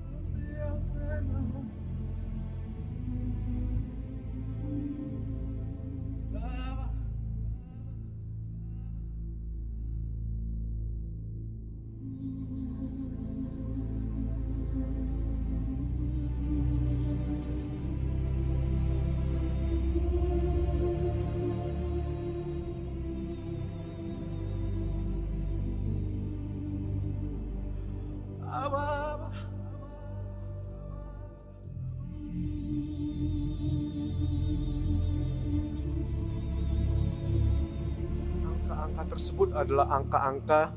Tersebut 39.16 39.56
adalah 39.56 39.88
angka-angka 39.96 40.76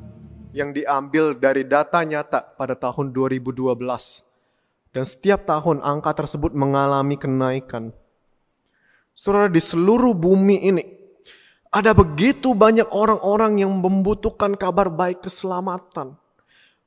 yang 0.56 0.72
diambil 0.72 1.36
dari 1.36 1.68
data 1.68 2.00
nyata 2.08 2.56
pada 2.56 2.72
tahun 2.72 3.12
2012. 3.12 3.76
Dan 4.96 5.04
setiap 5.04 5.44
tahun 5.44 5.84
angka 5.84 6.16
tersebut 6.24 6.56
mengalami 6.56 7.20
kenaikan. 7.20 7.92
Saudara 9.12 9.52
di 9.52 9.60
seluruh 9.60 10.16
bumi 10.16 10.72
ini 10.72 10.84
ada 11.70 11.92
begitu 11.92 12.56
banyak 12.56 12.88
orang-orang 12.96 13.60
yang 13.60 13.76
membutuhkan 13.76 14.56
kabar 14.56 14.88
baik 14.88 15.28
keselamatan. 15.28 16.16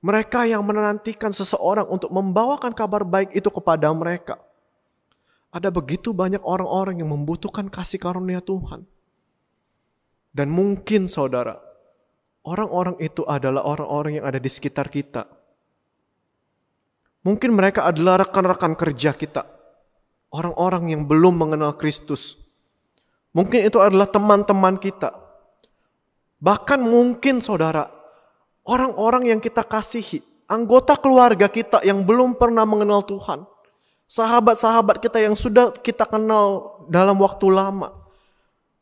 Mereka 0.03 0.49
yang 0.51 0.67
menantikan 0.67 1.31
seseorang 1.31 1.87
untuk 1.87 2.11
membawakan 2.11 2.75
kabar 2.75 3.07
baik 3.07 3.31
itu 3.37 3.53
kepada 3.53 3.93
mereka. 3.95 4.41
Ada 5.53 5.69
begitu 5.69 6.17
banyak 6.17 6.43
orang-orang 6.43 6.99
yang 7.05 7.13
membutuhkan 7.13 7.69
kasih 7.71 8.01
karunia 8.03 8.43
Tuhan. 8.43 8.89
Dan 10.33 10.49
mungkin 10.49 11.13
saudara, 11.13 11.61
orang-orang 12.49 12.97
itu 13.05 13.23
adalah 13.29 13.63
orang-orang 13.69 14.19
yang 14.19 14.27
ada 14.27 14.41
di 14.41 14.49
sekitar 14.49 14.89
kita. 14.89 15.29
Mungkin 17.23 17.55
mereka 17.55 17.87
adalah 17.87 18.27
rekan-rekan 18.27 18.75
kerja 18.75 19.15
kita. 19.15 19.47
Orang-orang 20.33 20.91
yang 20.91 21.05
belum 21.05 21.39
mengenal 21.39 21.77
Kristus. 21.77 22.41
Mungkin 23.37 23.69
itu 23.69 23.79
adalah 23.79 24.09
teman-teman 24.09 24.81
kita. 24.81 25.13
Bahkan 26.43 26.81
mungkin 26.83 27.39
saudara, 27.39 27.87
orang-orang 28.67 29.31
yang 29.31 29.39
kita 29.39 29.63
kasihi, 29.63 30.25
anggota 30.51 30.99
keluarga 30.99 31.47
kita 31.47 31.85
yang 31.87 32.03
belum 32.03 32.35
pernah 32.35 32.67
mengenal 32.67 33.07
Tuhan. 33.07 33.47
Sahabat-sahabat 34.11 34.99
kita 34.99 35.23
yang 35.23 35.39
sudah 35.39 35.71
kita 35.79 36.05
kenal 36.05 36.81
dalam 36.91 37.17
waktu 37.23 37.47
lama. 37.49 38.02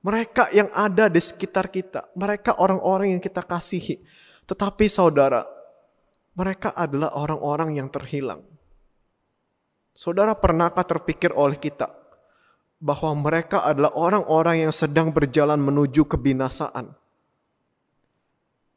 Mereka 0.00 0.48
yang 0.56 0.72
ada 0.72 1.12
di 1.12 1.20
sekitar 1.20 1.68
kita, 1.68 2.08
mereka 2.16 2.56
orang-orang 2.56 3.12
yang 3.16 3.20
kita 3.20 3.44
kasihi. 3.44 4.00
Tetapi 4.48 4.88
saudara, 4.88 5.44
mereka 6.32 6.72
adalah 6.72 7.12
orang-orang 7.12 7.76
yang 7.76 7.92
terhilang. 7.92 8.40
Saudara 9.92 10.32
pernahkah 10.32 10.88
terpikir 10.88 11.36
oleh 11.36 11.60
kita 11.60 11.92
bahwa 12.80 13.12
mereka 13.12 13.60
adalah 13.60 13.92
orang-orang 13.92 14.64
yang 14.64 14.72
sedang 14.72 15.12
berjalan 15.12 15.60
menuju 15.60 16.08
kebinasaan? 16.08 16.96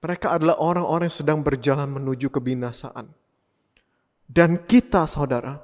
Mereka 0.04 0.28
adalah 0.28 0.60
orang-orang 0.60 1.08
yang 1.08 1.20
sedang 1.24 1.40
berjalan 1.40 1.88
menuju 1.88 2.28
kebinasaan. 2.28 3.08
Dan 4.28 4.60
kita 4.68 5.08
saudara, 5.08 5.64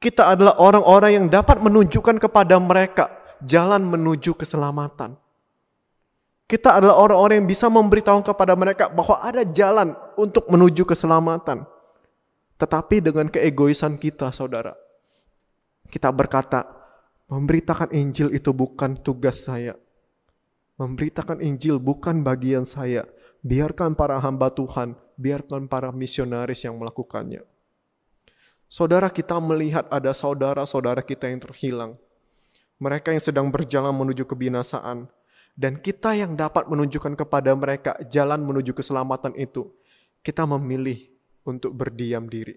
kita 0.00 0.32
adalah 0.32 0.56
orang-orang 0.56 1.20
yang 1.20 1.26
dapat 1.28 1.60
menunjukkan 1.60 2.16
kepada 2.16 2.56
mereka 2.56 3.19
jalan 3.44 3.82
menuju 3.84 4.36
keselamatan. 4.36 5.16
Kita 6.50 6.82
adalah 6.82 6.98
orang-orang 6.98 7.44
yang 7.44 7.48
bisa 7.50 7.70
memberitahu 7.70 8.26
kepada 8.26 8.58
mereka 8.58 8.90
bahwa 8.90 9.22
ada 9.22 9.46
jalan 9.46 9.94
untuk 10.18 10.50
menuju 10.50 10.82
keselamatan. 10.82 11.62
Tetapi 12.58 12.98
dengan 12.98 13.30
keegoisan 13.30 13.94
kita, 13.96 14.34
saudara, 14.34 14.74
kita 15.86 16.10
berkata, 16.10 16.66
memberitakan 17.30 17.94
Injil 17.94 18.34
itu 18.34 18.50
bukan 18.50 18.98
tugas 18.98 19.46
saya. 19.46 19.78
Memberitakan 20.74 21.38
Injil 21.38 21.78
bukan 21.78 22.26
bagian 22.26 22.66
saya. 22.66 23.06
Biarkan 23.46 23.94
para 23.94 24.18
hamba 24.18 24.50
Tuhan, 24.50 24.98
biarkan 25.16 25.70
para 25.70 25.94
misionaris 25.94 26.66
yang 26.66 26.76
melakukannya. 26.76 27.46
Saudara 28.66 29.08
kita 29.08 29.38
melihat 29.38 29.86
ada 29.88 30.10
saudara-saudara 30.10 31.00
kita 31.06 31.30
yang 31.30 31.40
terhilang. 31.40 31.94
Mereka 32.80 33.12
yang 33.12 33.20
sedang 33.20 33.46
berjalan 33.52 33.92
menuju 33.92 34.24
kebinasaan. 34.24 35.06
Dan 35.52 35.76
kita 35.76 36.16
yang 36.16 36.40
dapat 36.40 36.64
menunjukkan 36.64 37.20
kepada 37.20 37.52
mereka 37.52 37.92
jalan 38.08 38.40
menuju 38.40 38.72
keselamatan 38.72 39.36
itu. 39.36 39.68
Kita 40.24 40.48
memilih 40.48 40.96
untuk 41.44 41.76
berdiam 41.76 42.24
diri. 42.24 42.56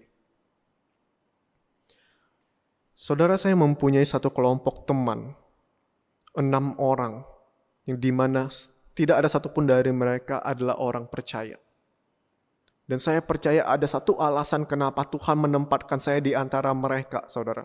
Saudara 2.96 3.36
saya 3.36 3.52
mempunyai 3.52 4.06
satu 4.08 4.32
kelompok 4.32 4.88
teman. 4.88 5.36
Enam 6.32 6.72
orang. 6.80 7.20
Yang 7.84 7.98
di 8.00 8.10
mana 8.16 8.48
tidak 8.96 9.20
ada 9.20 9.28
satupun 9.28 9.68
dari 9.68 9.92
mereka 9.92 10.40
adalah 10.40 10.80
orang 10.80 11.04
percaya. 11.04 11.60
Dan 12.88 13.00
saya 13.00 13.20
percaya 13.20 13.64
ada 13.64 13.84
satu 13.84 14.16
alasan 14.20 14.64
kenapa 14.64 15.04
Tuhan 15.08 15.40
menempatkan 15.40 16.00
saya 16.00 16.20
di 16.20 16.32
antara 16.32 16.72
mereka, 16.72 17.24
saudara. 17.32 17.64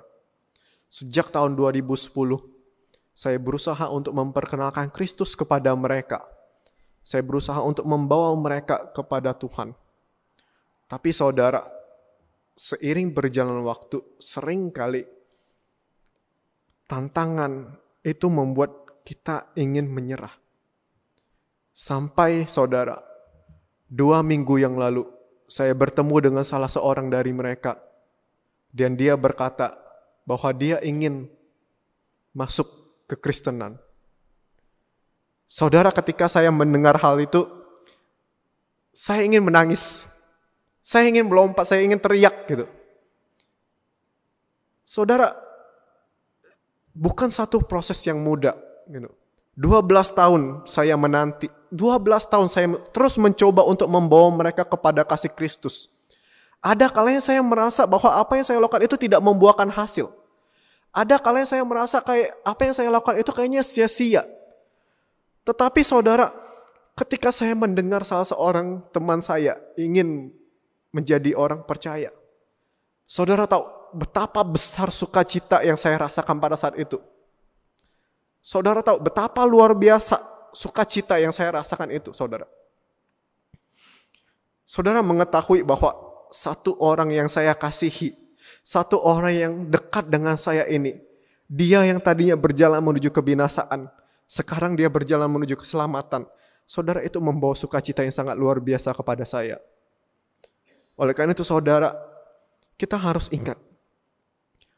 Sejak 0.90 1.30
tahun 1.30 1.54
2010, 1.54 2.10
saya 3.14 3.38
berusaha 3.38 3.86
untuk 3.94 4.18
memperkenalkan 4.18 4.90
Kristus 4.90 5.38
kepada 5.38 5.70
mereka. 5.78 6.26
Saya 7.06 7.22
berusaha 7.22 7.62
untuk 7.62 7.86
membawa 7.86 8.34
mereka 8.34 8.90
kepada 8.90 9.38
Tuhan. 9.38 9.78
Tapi 10.90 11.14
saudara, 11.14 11.62
seiring 12.58 13.14
berjalan 13.14 13.62
waktu, 13.62 14.02
sering 14.18 14.74
kali 14.74 15.06
tantangan 16.90 17.78
itu 18.02 18.26
membuat 18.26 19.04
kita 19.06 19.54
ingin 19.54 19.86
menyerah. 19.86 20.34
Sampai 21.70 22.50
saudara, 22.50 22.98
dua 23.86 24.26
minggu 24.26 24.58
yang 24.58 24.74
lalu, 24.74 25.06
saya 25.46 25.78
bertemu 25.78 26.34
dengan 26.34 26.44
salah 26.44 26.68
seorang 26.68 27.14
dari 27.14 27.30
mereka. 27.30 27.78
Dan 28.70 28.98
dia 28.98 29.14
berkata 29.18 29.89
bahwa 30.30 30.54
dia 30.54 30.78
ingin 30.86 31.26
masuk 32.38 32.70
ke 33.10 33.18
Kristenan. 33.18 33.82
Saudara, 35.50 35.90
ketika 35.90 36.30
saya 36.30 36.54
mendengar 36.54 36.94
hal 37.02 37.18
itu, 37.18 37.50
saya 38.94 39.26
ingin 39.26 39.42
menangis. 39.42 40.06
Saya 40.86 41.10
ingin 41.10 41.26
melompat, 41.26 41.66
saya 41.66 41.82
ingin 41.82 41.98
teriak 41.98 42.46
gitu. 42.46 42.70
Saudara, 44.86 45.34
bukan 46.94 47.34
satu 47.34 47.66
proses 47.66 47.98
yang 48.06 48.22
mudah. 48.22 48.54
Gitu. 48.86 49.10
12 49.58 49.90
tahun 50.14 50.42
saya 50.70 50.94
menanti, 50.94 51.50
12 51.74 52.06
tahun 52.30 52.48
saya 52.48 52.70
terus 52.94 53.18
mencoba 53.18 53.66
untuk 53.66 53.90
membawa 53.90 54.30
mereka 54.30 54.62
kepada 54.62 55.02
kasih 55.02 55.34
Kristus. 55.34 55.90
Ada 56.60 56.92
kalanya 56.92 57.24
saya 57.24 57.40
merasa 57.40 57.88
bahwa 57.88 58.20
apa 58.20 58.36
yang 58.36 58.46
saya 58.46 58.60
lakukan 58.60 58.84
itu 58.84 58.96
tidak 59.00 59.24
membuahkan 59.24 59.72
hasil. 59.72 60.19
Ada 60.90 61.22
kalanya 61.22 61.46
saya 61.46 61.62
merasa 61.62 62.02
kayak 62.02 62.34
apa 62.42 62.62
yang 62.66 62.76
saya 62.76 62.90
lakukan 62.90 63.18
itu 63.22 63.30
kayaknya 63.30 63.62
sia-sia. 63.62 64.26
Tetapi 65.46 65.82
saudara, 65.86 66.34
ketika 66.98 67.30
saya 67.30 67.54
mendengar 67.54 68.04
salah 68.04 68.26
seorang 68.26 68.84
teman 68.92 69.22
saya 69.22 69.56
ingin 69.78 70.34
menjadi 70.90 71.38
orang 71.38 71.62
percaya. 71.64 72.10
Saudara 73.06 73.46
tahu 73.50 73.66
betapa 73.94 74.42
besar 74.46 74.94
sukacita 74.94 75.62
yang 75.66 75.78
saya 75.78 75.98
rasakan 76.10 76.38
pada 76.38 76.58
saat 76.58 76.78
itu. 76.78 77.02
Saudara 78.42 78.82
tahu 78.82 79.02
betapa 79.02 79.46
luar 79.46 79.74
biasa 79.74 80.18
sukacita 80.54 81.18
yang 81.22 81.34
saya 81.34 81.54
rasakan 81.62 81.90
itu, 81.94 82.14
saudara. 82.14 82.46
Saudara 84.66 85.02
mengetahui 85.02 85.66
bahwa 85.66 85.94
satu 86.30 86.78
orang 86.78 87.10
yang 87.10 87.26
saya 87.26 87.58
kasihi, 87.58 88.14
satu 88.70 89.02
orang 89.02 89.34
yang 89.34 89.54
dekat 89.66 90.14
dengan 90.14 90.38
saya 90.38 90.62
ini, 90.70 90.94
dia 91.50 91.82
yang 91.82 91.98
tadinya 91.98 92.38
berjalan 92.38 92.78
menuju 92.86 93.10
kebinasaan, 93.10 93.90
sekarang 94.30 94.78
dia 94.78 94.86
berjalan 94.86 95.26
menuju 95.26 95.58
keselamatan. 95.58 96.30
Saudara 96.70 97.02
itu 97.02 97.18
membawa 97.18 97.58
sukacita 97.58 98.06
yang 98.06 98.14
sangat 98.14 98.38
luar 98.38 98.62
biasa 98.62 98.94
kepada 98.94 99.26
saya. 99.26 99.58
Oleh 101.02 101.18
karena 101.18 101.34
itu 101.34 101.42
saudara, 101.42 101.98
kita 102.78 102.94
harus 102.94 103.34
ingat, 103.34 103.58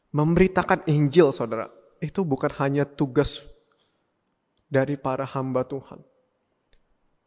memberitakan 0.08 0.88
Injil 0.88 1.28
saudara, 1.28 1.68
itu 2.00 2.24
bukan 2.24 2.48
hanya 2.64 2.88
tugas 2.88 3.44
dari 4.72 4.96
para 4.96 5.28
hamba 5.28 5.68
Tuhan. 5.68 6.00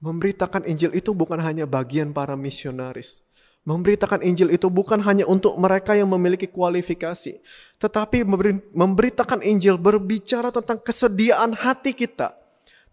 Memberitakan 0.01 0.65
Injil 0.65 0.97
itu 0.97 1.13
bukan 1.13 1.38
hanya 1.45 1.69
bagian 1.69 2.10
para 2.10 2.34
misionaris. 2.34 3.25
Memberitakan 3.65 4.21
Injil 4.21 4.54
itu 4.54 4.69
bukan 4.69 5.01
hanya 5.01 5.25
untuk 5.25 5.58
mereka 5.58 5.97
yang 5.97 6.06
memiliki 6.13 6.45
kualifikasi, 6.45 7.41
tetapi 7.82 8.21
memberitakan 8.78 9.41
Injil 9.41 9.82
berbicara 9.82 10.54
tentang 10.54 10.78
kesediaan 10.78 11.58
hati 11.58 11.97
kita, 11.97 12.38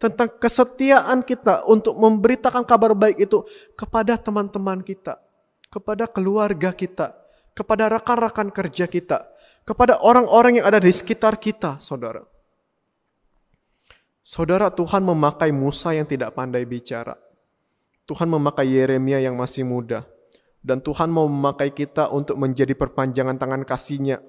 tentang 0.01 0.33
kesetiaan 0.33 1.21
kita 1.29 1.69
untuk 1.69 1.93
memberitakan 2.01 2.65
kabar 2.65 2.97
baik 2.97 3.21
itu 3.21 3.45
kepada 3.77 4.17
teman-teman 4.17 4.81
kita, 4.81 5.21
kepada 5.69 6.09
keluarga 6.09 6.73
kita, 6.73 7.21
kepada 7.53 7.93
rekan-rekan 7.93 8.49
kerja 8.49 8.89
kita, 8.89 9.29
kepada 9.69 10.01
orang-orang 10.01 10.57
yang 10.57 10.73
ada 10.73 10.81
di 10.81 10.89
sekitar 10.89 11.37
kita, 11.37 11.77
saudara. 11.85 12.25
Saudara, 14.25 14.73
Tuhan 14.73 15.05
memakai 15.05 15.53
Musa 15.53 15.93
yang 15.93 16.09
tidak 16.09 16.33
pandai 16.33 16.65
bicara. 16.65 17.19
Tuhan 18.09 18.25
memakai 18.25 18.65
Yeremia 18.73 19.21
yang 19.21 19.37
masih 19.37 19.69
muda. 19.69 20.09
Dan 20.63 20.79
Tuhan 20.79 21.11
mau 21.11 21.27
memakai 21.27 21.75
kita 21.75 22.07
untuk 22.15 22.39
menjadi 22.39 22.79
perpanjangan 22.79 23.35
tangan 23.35 23.67
kasihnya, 23.67 24.23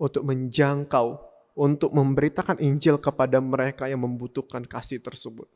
untuk 0.00 0.24
menjangkau, 0.24 1.20
untuk 1.54 1.92
memberitakan 1.92 2.58
Injil 2.58 2.96
kepada 2.98 3.38
mereka 3.38 3.86
yang 3.86 4.02
membutuhkan 4.02 4.64
kasih 4.64 5.04
tersebut. 5.04 5.46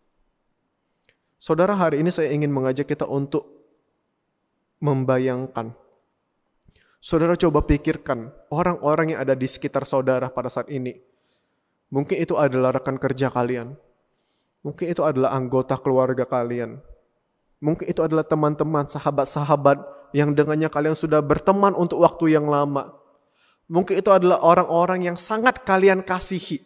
Saudara, 1.41 1.73
hari 1.75 2.05
ini 2.05 2.13
saya 2.13 2.29
ingin 2.29 2.53
mengajak 2.53 2.85
kita 2.85 3.09
untuk 3.09 3.47
membayangkan. 4.85 5.75
Saudara 6.99 7.39
coba 7.39 7.63
pikirkan 7.63 8.35
orang-orang 8.51 9.15
yang 9.15 9.21
ada 9.23 9.39
di 9.39 9.47
sekitar 9.47 9.87
saudara 9.87 10.29
pada 10.29 10.51
saat 10.51 10.67
ini. 10.69 10.99
Mungkin 11.89 12.21
itu 12.21 12.37
adalah 12.37 12.75
rekan 12.75 12.99
kerja 13.01 13.31
kalian. 13.31 13.79
Mungkin 14.67 14.91
itu 14.91 15.07
adalah 15.07 15.33
anggota 15.33 15.79
keluarga 15.79 16.27
kalian. 16.27 16.83
Mungkin 17.59 17.91
itu 17.91 18.01
adalah 18.03 18.23
teman-teman, 18.23 18.87
sahabat-sahabat 18.87 19.83
yang 20.15 20.33
dengannya 20.33 20.71
kalian 20.71 20.95
sudah 20.95 21.19
berteman 21.19 21.75
untuk 21.75 22.01
waktu 22.01 22.39
yang 22.39 22.47
lama. 22.47 22.95
Mungkin 23.69 24.01
itu 24.01 24.09
adalah 24.09 24.41
orang-orang 24.41 25.11
yang 25.11 25.17
sangat 25.19 25.61
kalian 25.67 26.01
kasihi. 26.01 26.63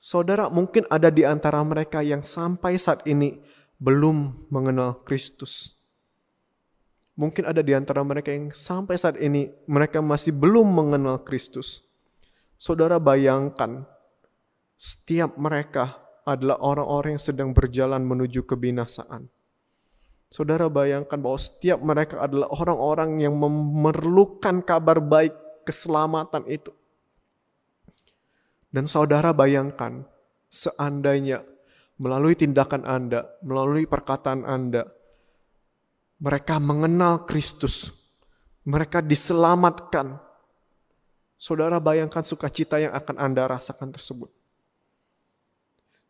Saudara, 0.00 0.46
mungkin 0.48 0.86
ada 0.86 1.10
di 1.10 1.26
antara 1.26 1.60
mereka 1.66 2.00
yang 2.00 2.22
sampai 2.22 2.78
saat 2.78 3.04
ini 3.10 3.42
belum 3.82 4.48
mengenal 4.48 5.02
Kristus. 5.02 5.76
Mungkin 7.18 7.48
ada 7.48 7.64
di 7.64 7.74
antara 7.74 8.04
mereka 8.06 8.30
yang 8.30 8.54
sampai 8.54 8.94
saat 9.00 9.18
ini 9.18 9.50
mereka 9.66 9.98
masih 9.98 10.36
belum 10.36 10.68
mengenal 10.68 11.26
Kristus. 11.26 11.82
Saudara 12.54 13.02
bayangkan, 13.02 13.84
setiap 14.78 15.34
mereka 15.36 16.05
adalah 16.26 16.58
orang-orang 16.58 17.14
yang 17.14 17.22
sedang 17.22 17.50
berjalan 17.54 18.02
menuju 18.02 18.42
kebinasaan. 18.42 19.30
Saudara 20.26 20.66
bayangkan 20.66 21.22
bahwa 21.22 21.38
setiap 21.38 21.78
mereka 21.78 22.18
adalah 22.18 22.50
orang-orang 22.50 23.22
yang 23.22 23.38
memerlukan 23.38 24.58
kabar 24.66 24.98
baik 24.98 25.32
keselamatan 25.62 26.42
itu. 26.50 26.74
Dan 28.74 28.90
saudara 28.90 29.30
bayangkan 29.30 30.02
seandainya 30.50 31.46
melalui 31.96 32.34
tindakan 32.34 32.82
Anda, 32.82 33.24
melalui 33.46 33.86
perkataan 33.86 34.42
Anda, 34.42 34.84
mereka 36.18 36.58
mengenal 36.58 37.22
Kristus, 37.24 37.94
mereka 38.66 38.98
diselamatkan. 38.98 40.18
Saudara 41.38 41.78
bayangkan 41.78 42.26
sukacita 42.26 42.82
yang 42.82 42.96
akan 42.96 43.16
Anda 43.20 43.46
rasakan 43.46 43.94
tersebut. 43.94 44.45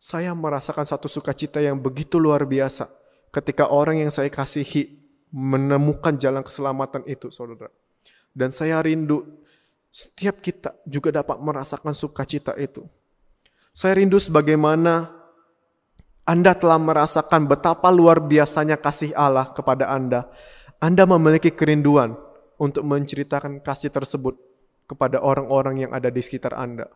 Saya 0.06 0.38
merasakan 0.38 0.86
satu 0.86 1.10
sukacita 1.10 1.58
yang 1.58 1.82
begitu 1.82 2.22
luar 2.22 2.46
biasa 2.46 2.86
ketika 3.34 3.66
orang 3.66 4.06
yang 4.06 4.14
saya 4.14 4.30
kasihi 4.30 4.86
menemukan 5.34 6.14
jalan 6.14 6.46
keselamatan 6.46 7.02
itu, 7.10 7.26
saudara. 7.34 7.74
Dan 8.30 8.54
saya 8.54 8.78
rindu 8.86 9.42
setiap 9.90 10.38
kita 10.38 10.78
juga 10.86 11.10
dapat 11.10 11.42
merasakan 11.42 11.90
sukacita 11.90 12.54
itu. 12.54 12.86
Saya 13.74 13.98
rindu 13.98 14.22
sebagaimana 14.22 15.10
Anda 16.22 16.54
telah 16.54 16.78
merasakan 16.78 17.50
betapa 17.50 17.90
luar 17.90 18.22
biasanya 18.22 18.78
kasih 18.78 19.10
Allah 19.10 19.50
kepada 19.58 19.90
Anda. 19.90 20.30
Anda 20.78 21.02
memiliki 21.02 21.50
kerinduan 21.50 22.14
untuk 22.62 22.86
menceritakan 22.86 23.58
kasih 23.58 23.90
tersebut 23.90 24.38
kepada 24.86 25.18
orang-orang 25.18 25.82
yang 25.82 25.90
ada 25.90 26.14
di 26.14 26.22
sekitar 26.22 26.54
Anda. 26.54 26.86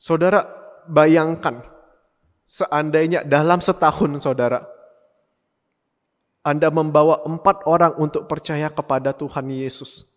Saudara 0.00 0.48
bayangkan 0.88 1.60
seandainya 2.48 3.20
dalam 3.20 3.60
setahun 3.60 4.16
saudara 4.24 4.64
Anda 6.40 6.72
membawa 6.72 7.20
empat 7.28 7.68
orang 7.68 8.00
untuk 8.00 8.24
percaya 8.24 8.72
kepada 8.72 9.12
Tuhan 9.12 9.52
Yesus. 9.52 10.08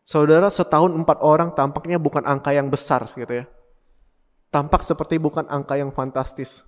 Saudara 0.00 0.48
setahun 0.48 0.96
empat 0.96 1.20
orang 1.20 1.52
tampaknya 1.52 2.00
bukan 2.00 2.24
angka 2.24 2.56
yang 2.56 2.72
besar 2.72 3.04
gitu 3.12 3.44
ya. 3.44 3.46
Tampak 4.48 4.80
seperti 4.80 5.20
bukan 5.20 5.44
angka 5.52 5.76
yang 5.76 5.92
fantastis. 5.92 6.64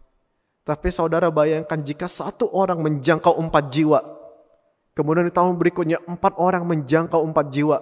Tapi 0.68 0.92
saudara 0.92 1.32
bayangkan 1.32 1.80
jika 1.80 2.05
satu 2.05 2.53
orang 2.53 2.84
menjangkau 2.84 3.40
empat 3.40 3.72
jiwa. 3.72 4.05
Kemudian 4.92 5.24
di 5.24 5.32
tahun 5.32 5.57
berikutnya 5.57 6.05
empat 6.05 6.36
orang 6.36 6.68
menjangkau 6.68 7.24
empat 7.24 7.49
jiwa. 7.49 7.80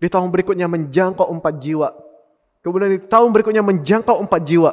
Di 0.00 0.08
tahun 0.08 0.32
berikutnya 0.32 0.64
menjangkau 0.64 1.28
empat 1.28 1.60
jiwa. 1.60 2.11
Kemudian 2.62 2.94
di 2.94 3.02
tahun 3.02 3.34
berikutnya 3.34 3.60
menjangkau 3.60 4.22
empat 4.22 4.40
jiwa. 4.46 4.72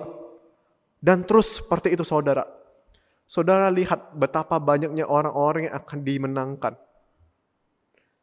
Dan 1.01 1.25
terus 1.25 1.57
seperti 1.57 1.97
itu 1.97 2.05
saudara. 2.05 2.45
Saudara 3.25 3.69
lihat 3.73 4.13
betapa 4.13 4.61
banyaknya 4.61 5.09
orang-orang 5.09 5.69
yang 5.69 5.75
akan 5.77 5.99
dimenangkan. 6.05 6.73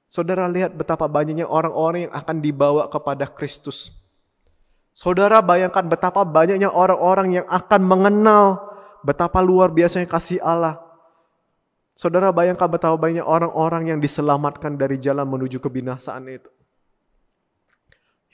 Saudara 0.06 0.46
lihat 0.46 0.78
betapa 0.78 1.10
banyaknya 1.10 1.50
orang-orang 1.50 2.06
yang 2.06 2.14
akan 2.14 2.38
dibawa 2.38 2.86
kepada 2.86 3.26
Kristus. 3.26 4.06
Saudara 4.94 5.42
bayangkan 5.42 5.84
betapa 5.84 6.22
banyaknya 6.22 6.70
orang-orang 6.70 7.42
yang 7.42 7.46
akan 7.50 7.80
mengenal 7.84 8.44
betapa 9.04 9.44
luar 9.44 9.68
biasanya 9.74 10.08
kasih 10.08 10.40
Allah. 10.40 10.80
Saudara 11.96 12.28
bayangkan 12.28 12.68
betapa 12.68 12.96
banyak 12.96 13.24
orang-orang 13.24 13.88
yang 13.88 13.98
diselamatkan 14.00 14.76
dari 14.76 15.00
jalan 15.00 15.24
menuju 15.24 15.60
kebinasaan 15.60 16.28
itu. 16.28 16.50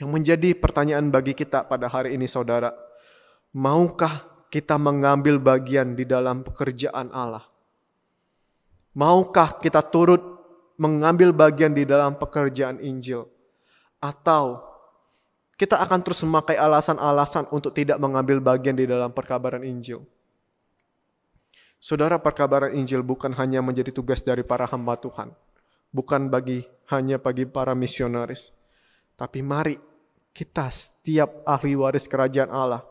Yang 0.00 0.08
menjadi 0.08 0.48
pertanyaan 0.56 1.12
bagi 1.12 1.36
kita 1.36 1.68
pada 1.68 1.88
hari 1.88 2.16
ini 2.16 2.24
saudara, 2.24 2.72
maukah 3.52 4.24
kita 4.48 4.76
mengambil 4.76 5.40
bagian 5.40 5.96
di 5.96 6.04
dalam 6.04 6.44
pekerjaan 6.44 7.12
Allah? 7.12 7.44
Maukah 8.92 9.56
kita 9.56 9.80
turut 9.80 10.20
mengambil 10.76 11.32
bagian 11.32 11.72
di 11.72 11.88
dalam 11.88 12.16
pekerjaan 12.20 12.76
Injil? 12.80 13.24
Atau 14.02 14.60
kita 15.56 15.80
akan 15.80 16.00
terus 16.04 16.20
memakai 16.26 16.60
alasan-alasan 16.60 17.48
untuk 17.54 17.72
tidak 17.72 17.96
mengambil 17.96 18.42
bagian 18.42 18.76
di 18.76 18.84
dalam 18.84 19.12
perkabaran 19.14 19.64
Injil? 19.64 20.04
Saudara, 21.82 22.20
perkabaran 22.22 22.78
Injil 22.78 23.02
bukan 23.02 23.34
hanya 23.34 23.58
menjadi 23.58 23.90
tugas 23.90 24.22
dari 24.22 24.46
para 24.46 24.70
hamba 24.70 24.94
Tuhan, 24.94 25.34
bukan 25.90 26.30
bagi 26.30 26.62
hanya 26.92 27.18
bagi 27.18 27.42
para 27.42 27.74
misionaris, 27.74 28.54
tapi 29.22 29.38
mari 29.38 29.78
kita 30.34 30.66
setiap 30.66 31.46
ahli 31.46 31.78
waris 31.78 32.10
kerajaan 32.10 32.50
Allah, 32.50 32.82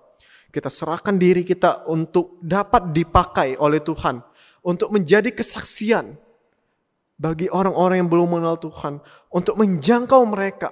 kita 0.48 0.72
serahkan 0.72 1.20
diri 1.20 1.44
kita 1.44 1.84
untuk 1.92 2.40
dapat 2.40 2.96
dipakai 2.96 3.60
oleh 3.60 3.84
Tuhan 3.84 4.24
untuk 4.64 4.96
menjadi 4.96 5.28
kesaksian 5.36 6.16
bagi 7.20 7.52
orang-orang 7.52 8.00
yang 8.00 8.10
belum 8.10 8.32
mengenal 8.32 8.56
Tuhan, 8.64 9.04
untuk 9.28 9.60
menjangkau 9.60 10.24
mereka, 10.32 10.72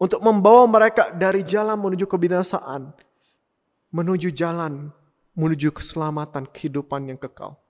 untuk 0.00 0.24
membawa 0.24 0.64
mereka 0.64 1.12
dari 1.12 1.44
jalan 1.44 1.76
menuju 1.76 2.08
kebinasaan, 2.08 2.88
menuju 3.92 4.32
jalan 4.32 4.88
menuju 5.36 5.76
keselamatan 5.76 6.48
kehidupan 6.48 7.12
yang 7.12 7.20
kekal. 7.20 7.60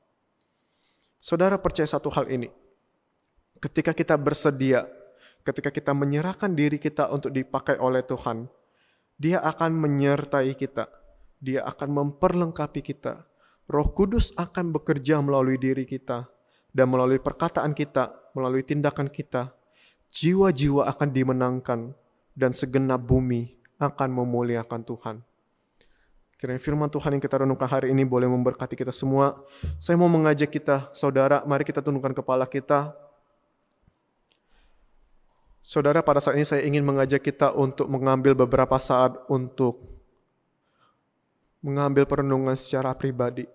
Saudara 1.18 1.58
percaya 1.58 1.90
satu 1.90 2.06
hal 2.14 2.30
ini. 2.30 2.52
Ketika 3.58 3.96
kita 3.96 4.14
bersedia, 4.14 4.84
ketika 5.44 5.68
kita 5.68 5.92
menyerahkan 5.92 6.56
diri 6.56 6.80
kita 6.80 7.12
untuk 7.12 7.30
dipakai 7.30 7.76
oleh 7.76 8.02
Tuhan, 8.02 8.48
Dia 9.20 9.38
akan 9.44 9.76
menyertai 9.78 10.56
kita. 10.58 10.90
Dia 11.38 11.62
akan 11.68 11.92
memperlengkapi 11.92 12.80
kita. 12.80 13.28
Roh 13.68 13.88
Kudus 13.92 14.32
akan 14.34 14.72
bekerja 14.74 15.20
melalui 15.20 15.60
diri 15.60 15.84
kita 15.84 16.26
dan 16.74 16.86
melalui 16.90 17.20
perkataan 17.20 17.76
kita, 17.76 18.10
melalui 18.34 18.64
tindakan 18.64 19.06
kita. 19.12 19.52
Jiwa-jiwa 20.10 20.88
akan 20.90 21.08
dimenangkan 21.12 21.80
dan 22.34 22.50
segenap 22.50 23.04
bumi 23.06 23.54
akan 23.78 24.08
memuliakan 24.10 24.82
Tuhan. 24.82 25.16
Kiranya 26.34 26.60
firman 26.60 26.90
Tuhan 26.90 27.14
yang 27.16 27.22
kita 27.22 27.46
renungkan 27.46 27.70
hari 27.70 27.94
ini 27.94 28.02
boleh 28.02 28.26
memberkati 28.26 28.74
kita 28.74 28.90
semua. 28.90 29.38
Saya 29.78 29.94
mau 29.94 30.10
mengajak 30.10 30.50
kita, 30.50 30.90
saudara, 30.90 31.46
mari 31.46 31.62
kita 31.62 31.80
tundukkan 31.80 32.12
kepala 32.12 32.44
kita. 32.44 32.92
Saudara, 35.64 36.04
pada 36.04 36.20
saat 36.20 36.36
ini 36.36 36.44
saya 36.44 36.60
ingin 36.60 36.84
mengajak 36.84 37.24
kita 37.24 37.56
untuk 37.56 37.88
mengambil 37.88 38.36
beberapa 38.36 38.76
saat 38.76 39.16
untuk 39.32 39.80
mengambil 41.64 42.04
perenungan 42.04 42.52
secara 42.52 42.92
pribadi. 42.92 43.48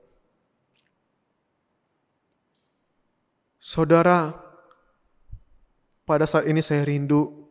Saudara, 3.61 4.33
pada 6.09 6.25
saat 6.25 6.49
ini 6.49 6.65
saya 6.65 6.81
rindu 6.81 7.45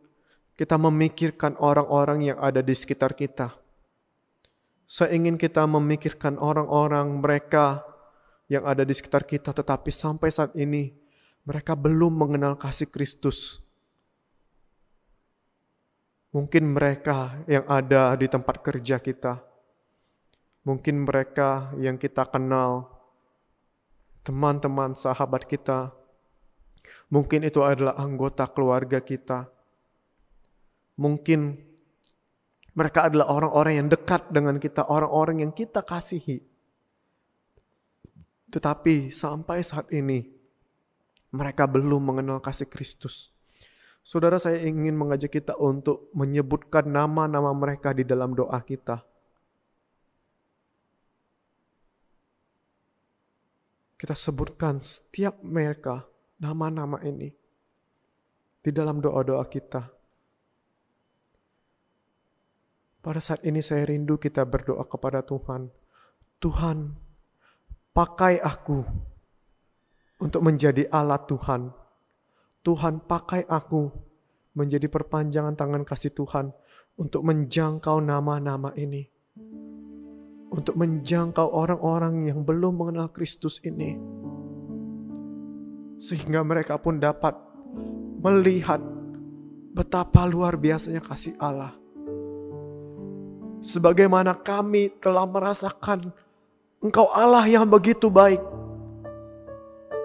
kita 0.59 0.75
memikirkan 0.75 1.55
orang-orang 1.55 2.35
yang 2.35 2.37
ada 2.43 2.59
di 2.59 2.75
sekitar 2.75 3.15
kita 3.15 3.55
saya 4.89 5.13
ingin 5.13 5.37
kita 5.37 5.69
memikirkan 5.69 6.41
orang-orang 6.41 7.21
mereka 7.21 7.85
yang 8.49 8.65
ada 8.65 8.81
di 8.81 8.89
sekitar 8.89 9.21
kita, 9.21 9.53
tetapi 9.53 9.93
sampai 9.93 10.33
saat 10.33 10.57
ini 10.57 10.89
mereka 11.45 11.77
belum 11.77 12.09
mengenal 12.09 12.57
kasih 12.57 12.89
Kristus. 12.89 13.68
Mungkin 16.29 16.77
mereka 16.77 17.41
yang 17.49 17.65
ada 17.65 18.13
di 18.13 18.29
tempat 18.29 18.61
kerja 18.61 19.01
kita, 19.01 19.41
mungkin 20.61 21.09
mereka 21.09 21.73
yang 21.81 21.97
kita 21.97 22.29
kenal, 22.29 22.85
teman-teman, 24.21 24.93
sahabat 24.93 25.49
kita, 25.49 25.89
mungkin 27.09 27.41
itu 27.49 27.65
adalah 27.65 27.97
anggota 27.97 28.45
keluarga 28.45 29.01
kita, 29.01 29.49
mungkin 31.01 31.65
mereka 32.77 33.09
adalah 33.09 33.33
orang-orang 33.33 33.73
yang 33.81 33.89
dekat 33.89 34.29
dengan 34.29 34.61
kita, 34.61 34.85
orang-orang 34.85 35.41
yang 35.41 35.51
kita 35.51 35.81
kasihi. 35.81 36.45
Tetapi 38.53 39.09
sampai 39.09 39.65
saat 39.65 39.89
ini, 39.89 40.29
mereka 41.33 41.65
belum 41.69 42.01
mengenal 42.13 42.41
kasih 42.41 42.69
Kristus. 42.69 43.38
Saudara 44.01 44.41
saya 44.41 44.63
ingin 44.65 44.97
mengajak 44.97 45.29
kita 45.37 45.53
untuk 45.59 46.09
menyebutkan 46.17 46.89
nama-nama 46.89 47.53
mereka 47.53 47.93
di 47.93 48.01
dalam 48.01 48.33
doa 48.33 48.57
kita. 48.63 49.05
Kita 53.99 54.15
sebutkan 54.15 54.79
setiap 54.79 55.43
mereka, 55.43 56.07
nama-nama 56.39 57.03
ini, 57.03 57.27
di 58.63 58.71
dalam 58.71 59.03
doa-doa 59.03 59.43
kita. 59.51 59.91
Pada 62.99 63.19
saat 63.23 63.43
ini 63.47 63.63
saya 63.63 63.87
rindu 63.87 64.19
kita 64.19 64.43
berdoa 64.43 64.83
kepada 64.87 65.23
Tuhan. 65.23 65.71
Tuhan, 66.39 66.95
pakai 67.95 68.39
aku 68.39 68.83
untuk 70.19 70.41
menjadi 70.43 70.87
alat 70.91 71.27
Tuhan. 71.27 71.78
Tuhan, 72.61 73.03
pakai 73.03 73.47
aku 73.47 73.89
menjadi 74.55 74.91
perpanjangan 74.91 75.55
tangan 75.55 75.83
kasih 75.87 76.11
Tuhan 76.11 76.51
untuk 76.99 77.23
menjangkau 77.23 78.03
nama-nama 78.03 78.75
ini. 78.75 79.07
Untuk 80.49 80.75
menjangkau 80.75 81.45
orang-orang 81.45 82.27
yang 82.27 82.41
belum 82.41 82.81
mengenal 82.81 83.13
Kristus 83.13 83.61
ini. 83.61 83.95
Sehingga 86.01 86.41
mereka 86.41 86.81
pun 86.81 86.97
dapat 86.97 87.37
melihat 88.19 88.81
betapa 89.71 90.25
luar 90.25 90.57
biasanya 90.57 90.99
kasih 90.99 91.37
Allah 91.37 91.79
sebagaimana 93.59 94.35
kami 94.35 94.91
telah 94.99 95.27
merasakan 95.27 96.11
Engkau 96.79 97.11
Allah 97.11 97.43
yang 97.43 97.67
begitu 97.67 98.07
baik. 98.07 98.39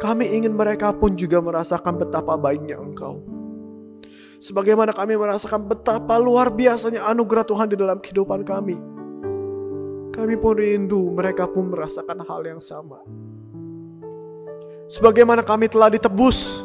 Kami 0.03 0.24
ingin 0.34 0.55
mereka 0.55 0.90
pun 0.90 1.14
juga 1.14 1.38
merasakan 1.38 1.99
betapa 2.01 2.34
baiknya 2.34 2.78
Engkau. 2.78 3.22
Sebagaimana 4.45 4.92
kami 4.92 5.16
merasakan 5.16 5.70
betapa 5.70 6.20
luar 6.20 6.53
biasanya 6.53 7.09
anugerah 7.09 7.49
Tuhan 7.49 7.68
di 7.70 7.76
dalam 7.80 7.97
kehidupan 7.97 8.45
kami. 8.45 8.76
Kami 10.12 10.34
pun 10.36 10.55
rindu 10.55 11.11
mereka 11.11 11.49
pun 11.49 11.72
merasakan 11.72 12.22
hal 12.22 12.45
yang 12.45 12.61
sama. 12.61 13.01
Sebagaimana 14.92 15.40
kami 15.40 15.66
telah 15.72 15.88
ditebus, 15.88 16.61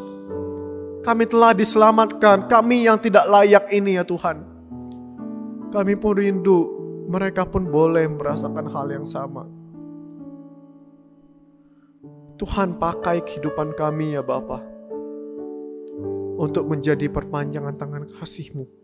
kami 1.01 1.23
telah 1.25 1.55
diselamatkan, 1.55 2.51
kami 2.51 2.85
yang 2.85 2.99
tidak 2.99 3.25
layak 3.25 3.65
ini 3.71 3.95
ya 3.95 4.03
Tuhan. 4.03 4.43
Kami 5.71 5.93
pun 5.95 6.13
rindu 6.19 6.59
mereka 7.09 7.47
pun 7.47 7.65
boleh 7.65 8.05
merasakan 8.05 8.69
hal 8.69 8.91
yang 8.91 9.07
sama. 9.07 9.58
Tuhan 12.39 12.79
pakai 12.79 13.21
kehidupan 13.27 13.75
kami 13.75 14.15
ya 14.15 14.23
Bapa 14.23 14.63
untuk 16.39 16.71
menjadi 16.71 17.11
perpanjangan 17.11 17.75
tangan 17.75 18.07
kasih-Mu 18.07 18.79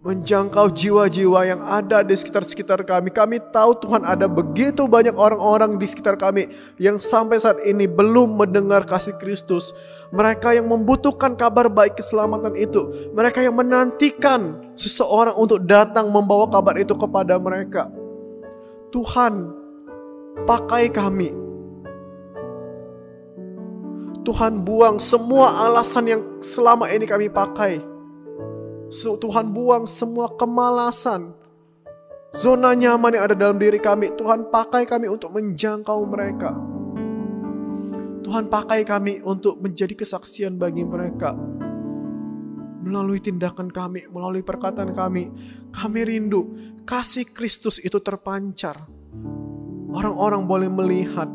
menjangkau 0.00 0.72
jiwa-jiwa 0.72 1.40
yang 1.44 1.60
ada 1.60 2.00
di 2.00 2.16
sekitar-sekitar 2.16 2.80
kami. 2.88 3.12
Kami 3.12 3.36
tahu 3.52 3.76
Tuhan 3.84 4.08
ada 4.08 4.24
begitu 4.24 4.88
banyak 4.88 5.12
orang-orang 5.12 5.76
di 5.76 5.84
sekitar 5.84 6.16
kami 6.16 6.48
yang 6.80 6.96
sampai 6.96 7.36
saat 7.36 7.60
ini 7.68 7.84
belum 7.84 8.40
mendengar 8.40 8.88
kasih 8.88 9.20
Kristus. 9.20 9.76
Mereka 10.08 10.56
yang 10.56 10.72
membutuhkan 10.72 11.36
kabar 11.36 11.68
baik 11.68 12.00
keselamatan 12.00 12.56
itu. 12.56 13.12
Mereka 13.12 13.44
yang 13.44 13.60
menantikan 13.60 14.72
seseorang 14.72 15.36
untuk 15.36 15.60
datang 15.68 16.08
membawa 16.08 16.48
kabar 16.48 16.80
itu 16.80 16.96
kepada 16.96 17.36
mereka. 17.36 17.92
Tuhan, 18.88 19.52
pakai 20.48 20.88
kami. 20.88 21.49
Tuhan 24.20 24.62
buang 24.64 25.00
semua 25.00 25.64
alasan 25.64 26.04
yang 26.04 26.22
selama 26.44 26.92
ini 26.92 27.08
kami 27.08 27.32
pakai 27.32 27.90
Tuhan 28.90 29.54
buang 29.54 29.86
semua 29.86 30.34
kemalasan. 30.34 31.30
Zona 32.34 32.74
nyaman 32.74 33.14
yang 33.14 33.24
ada 33.30 33.38
dalam 33.38 33.58
diri 33.58 33.78
kami. 33.78 34.10
Tuhan 34.18 34.50
pakai 34.50 34.82
kami 34.82 35.06
untuk 35.06 35.30
menjangkau 35.30 35.98
mereka. 36.10 36.50
Tuhan 38.26 38.50
pakai 38.50 38.82
kami 38.82 39.22
untuk 39.22 39.62
menjadi 39.62 39.94
kesaksian 39.94 40.58
bagi 40.58 40.82
mereka. 40.82 41.34
Melalui 42.82 43.22
tindakan 43.22 43.70
kami, 43.70 44.10
melalui 44.10 44.42
perkataan 44.42 44.90
kami, 44.90 45.30
kami 45.70 46.00
rindu 46.02 46.50
kasih 46.82 47.30
Kristus 47.30 47.78
itu 47.78 48.02
terpancar. 48.02 48.90
Orang-orang 49.90 50.46
boleh 50.50 50.70
melihat 50.70 51.30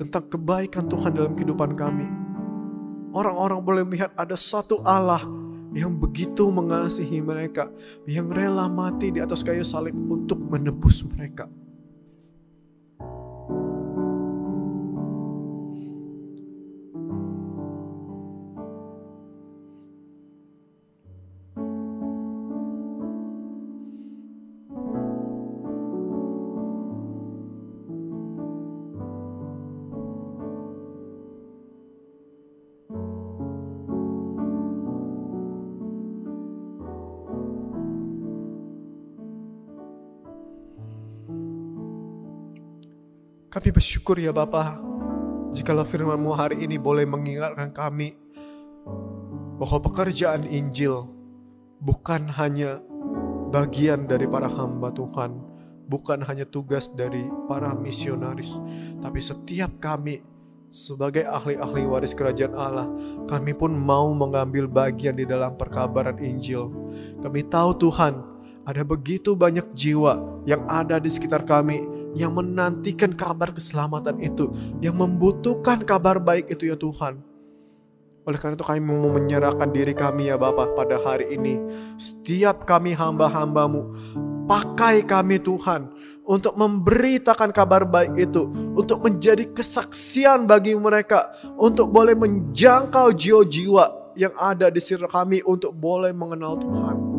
tentang 0.00 0.24
kebaikan 0.32 0.88
Tuhan 0.88 1.12
dalam 1.12 1.36
kehidupan 1.36 1.76
kami. 1.76 2.08
Orang-orang 3.12 3.60
boleh 3.60 3.84
melihat 3.84 4.16
ada 4.16 4.32
satu 4.32 4.80
Allah 4.80 5.20
yang 5.76 6.00
begitu 6.00 6.48
mengasihi 6.48 7.20
mereka, 7.20 7.68
yang 8.08 8.32
rela 8.32 8.64
mati 8.64 9.12
di 9.12 9.20
atas 9.20 9.44
kayu 9.44 9.60
salib 9.60 9.92
untuk 10.08 10.40
menebus 10.40 11.04
mereka. 11.04 11.44
Kami 43.50 43.74
bersyukur 43.74 44.14
ya 44.14 44.30
Bapa, 44.30 44.78
jikalau 45.50 45.82
firman-Mu 45.82 46.38
hari 46.38 46.62
ini 46.62 46.78
boleh 46.78 47.02
mengingatkan 47.02 47.74
kami 47.74 48.14
bahwa 49.58 49.82
pekerjaan 49.90 50.46
Injil 50.46 51.10
bukan 51.82 52.30
hanya 52.38 52.78
bagian 53.50 54.06
dari 54.06 54.30
para 54.30 54.46
hamba 54.46 54.94
Tuhan, 54.94 55.42
bukan 55.90 56.22
hanya 56.30 56.46
tugas 56.46 56.94
dari 56.94 57.26
para 57.50 57.74
misionaris, 57.74 58.54
tapi 59.02 59.18
setiap 59.18 59.82
kami 59.82 60.22
sebagai 60.70 61.26
ahli-ahli 61.26 61.90
waris 61.90 62.14
kerajaan 62.14 62.54
Allah, 62.54 62.86
kami 63.26 63.50
pun 63.50 63.74
mau 63.74 64.14
mengambil 64.14 64.70
bagian 64.70 65.18
di 65.18 65.26
dalam 65.26 65.58
perkabaran 65.58 66.22
Injil. 66.22 66.70
Kami 67.18 67.42
tahu 67.50 67.74
Tuhan, 67.82 68.14
ada 68.62 68.86
begitu 68.86 69.34
banyak 69.34 69.74
jiwa 69.74 70.46
yang 70.46 70.62
ada 70.70 71.02
di 71.02 71.10
sekitar 71.10 71.42
kami 71.42 71.99
yang 72.14 72.34
menantikan 72.34 73.14
kabar 73.14 73.54
keselamatan 73.54 74.18
itu, 74.22 74.50
yang 74.82 74.98
membutuhkan 74.98 75.82
kabar 75.86 76.18
baik 76.18 76.50
itu 76.50 76.70
ya 76.70 76.76
Tuhan. 76.78 77.22
Oleh 78.28 78.36
karena 78.36 78.54
itu 78.54 78.66
kami 78.66 78.80
mau 78.84 79.10
menyerahkan 79.10 79.72
diri 79.72 79.96
kami 79.96 80.28
ya 80.28 80.36
Bapak 80.36 80.76
pada 80.76 81.00
hari 81.00 81.34
ini. 81.34 81.56
Setiap 81.96 82.68
kami 82.68 82.92
hamba-hambamu, 82.92 83.96
pakai 84.44 85.02
kami 85.02 85.40
Tuhan 85.40 85.88
untuk 86.28 86.54
memberitakan 86.54 87.50
kabar 87.50 87.82
baik 87.88 88.14
itu, 88.30 88.46
untuk 88.76 89.02
menjadi 89.02 89.50
kesaksian 89.50 90.44
bagi 90.46 90.76
mereka, 90.76 91.32
untuk 91.58 91.90
boleh 91.90 92.14
menjangkau 92.14 93.10
jiwa-jiwa 93.16 94.14
yang 94.14 94.34
ada 94.36 94.68
di 94.68 94.78
sekitar 94.78 95.10
kami 95.10 95.42
untuk 95.42 95.74
boleh 95.74 96.12
mengenal 96.12 96.60
Tuhan. 96.60 97.09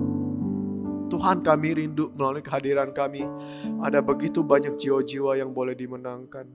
Tuhan 1.11 1.43
kami 1.43 1.75
rindu 1.75 2.07
melalui 2.15 2.39
kehadiran 2.39 2.95
kami. 2.95 3.27
Ada 3.83 3.99
begitu 3.99 4.47
banyak 4.47 4.79
jiwa-jiwa 4.79 5.35
yang 5.35 5.51
boleh 5.51 5.75
dimenangkan. 5.75 6.47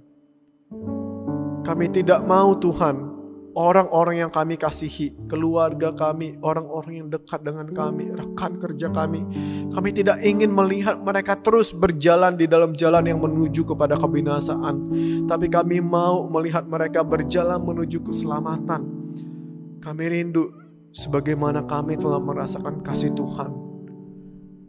Kami 1.61 1.86
tidak 1.92 2.24
mau 2.24 2.57
Tuhan, 2.57 3.16
orang-orang 3.52 4.22
yang 4.22 4.30
kami 4.30 4.54
kasihi, 4.54 5.28
keluarga 5.28 5.90
kami, 5.90 6.38
orang-orang 6.40 7.04
yang 7.04 7.09
dekat 7.11 7.42
dengan 7.42 7.66
kami, 7.68 8.12
rekan 8.14 8.57
kerja 8.57 8.88
kami. 8.88 9.26
Kami 9.68 9.90
tidak 9.90 10.22
ingin 10.22 10.54
melihat 10.54 10.96
mereka 11.02 11.34
terus 11.36 11.74
berjalan 11.74 12.38
di 12.38 12.46
dalam 12.46 12.72
jalan 12.72 13.02
yang 13.02 13.18
menuju 13.18 13.66
kepada 13.66 13.98
kebinasaan. 13.98 14.76
Tapi 15.26 15.46
kami 15.50 15.82
mau 15.82 16.30
melihat 16.30 16.64
mereka 16.70 17.02
berjalan 17.02 17.59
menuju 17.61 18.04
keselamatan. 18.07 18.80
Kami 19.82 20.04
rindu 20.07 20.52
sebagaimana 20.94 21.66
kami 21.66 21.98
telah 21.98 22.22
merasakan 22.22 22.80
kasih 22.80 23.12
Tuhan 23.12 23.65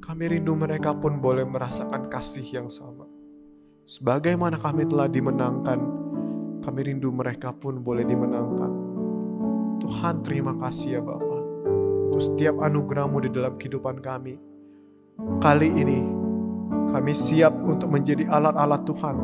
kami 0.07 0.39
rindu 0.39 0.55
mereka 0.55 0.95
pun 0.95 1.19
boleh 1.19 1.43
merasakan 1.43 2.07
kasih 2.07 2.47
yang 2.47 2.71
sama. 2.71 3.03
Sebagaimana 3.83 4.55
kami 4.55 4.87
telah 4.87 5.11
dimenangkan, 5.11 5.79
kami 6.63 6.79
rindu 6.87 7.11
mereka 7.11 7.51
pun 7.51 7.83
boleh 7.83 8.07
dimenangkan. 8.07 8.71
Tuhan 9.83 10.23
terima 10.23 10.55
kasih 10.63 10.99
ya 10.99 11.01
Bapa 11.03 11.37
untuk 12.07 12.23
setiap 12.23 12.55
anugerahmu 12.63 13.19
di 13.19 13.29
dalam 13.35 13.59
kehidupan 13.59 13.99
kami. 13.99 14.39
Kali 15.43 15.75
ini 15.75 15.99
kami 16.87 17.11
siap 17.11 17.51
untuk 17.67 17.91
menjadi 17.91 18.31
alat-alat 18.31 18.87
Tuhan, 18.87 19.15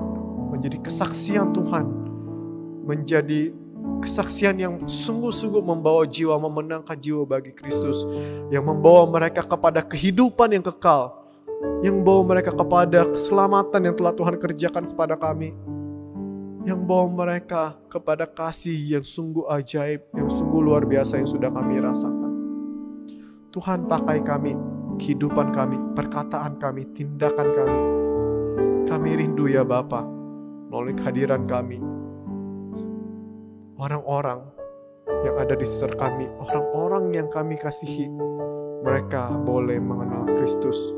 menjadi 0.52 0.84
kesaksian 0.84 1.56
Tuhan, 1.56 1.86
menjadi 2.84 3.56
kesaksian 4.04 4.56
yang 4.60 4.76
sungguh-sungguh 4.84 5.64
membawa 5.64 6.04
jiwa, 6.08 6.36
memenangkan 6.40 6.96
jiwa 6.96 7.24
bagi 7.24 7.56
Kristus, 7.56 8.04
yang 8.52 8.68
membawa 8.68 9.08
mereka 9.08 9.44
kepada 9.44 9.84
kehidupan 9.84 10.52
yang 10.56 10.64
kekal, 10.64 11.24
yang 11.80 12.00
membawa 12.00 12.36
mereka 12.36 12.52
kepada 12.52 13.08
keselamatan 13.08 13.82
yang 13.92 13.96
telah 13.96 14.14
Tuhan 14.16 14.36
kerjakan 14.40 14.84
kepada 14.92 15.16
kami, 15.16 15.56
yang 16.64 16.80
membawa 16.84 17.28
mereka 17.28 17.76
kepada 17.92 18.24
kasih 18.24 19.00
yang 19.00 19.06
sungguh 19.06 19.48
ajaib, 19.52 20.04
yang 20.16 20.32
sungguh 20.32 20.60
luar 20.64 20.88
biasa 20.88 21.20
yang 21.20 21.28
sudah 21.28 21.52
kami 21.52 21.80
rasakan. 21.84 22.32
Tuhan 23.52 23.86
pakai 23.86 24.20
kami, 24.24 24.56
kehidupan 24.98 25.54
kami, 25.54 25.78
perkataan 25.94 26.58
kami, 26.58 26.88
tindakan 26.96 27.48
kami. 27.54 27.80
Kami 28.88 29.10
rindu 29.20 29.46
ya 29.48 29.62
Bapa, 29.62 30.04
melalui 30.72 30.96
kehadiran 30.98 31.46
kami, 31.46 31.93
orang-orang 33.84 34.40
yang 35.28 35.36
ada 35.36 35.60
di 35.60 35.68
sekitar 35.68 36.00
kami, 36.00 36.32
orang-orang 36.40 37.12
yang 37.12 37.28
kami 37.28 37.60
kasihi, 37.60 38.08
mereka 38.84 39.28
boleh 39.44 39.76
mengenal 39.76 40.24
Kristus. 40.40 40.96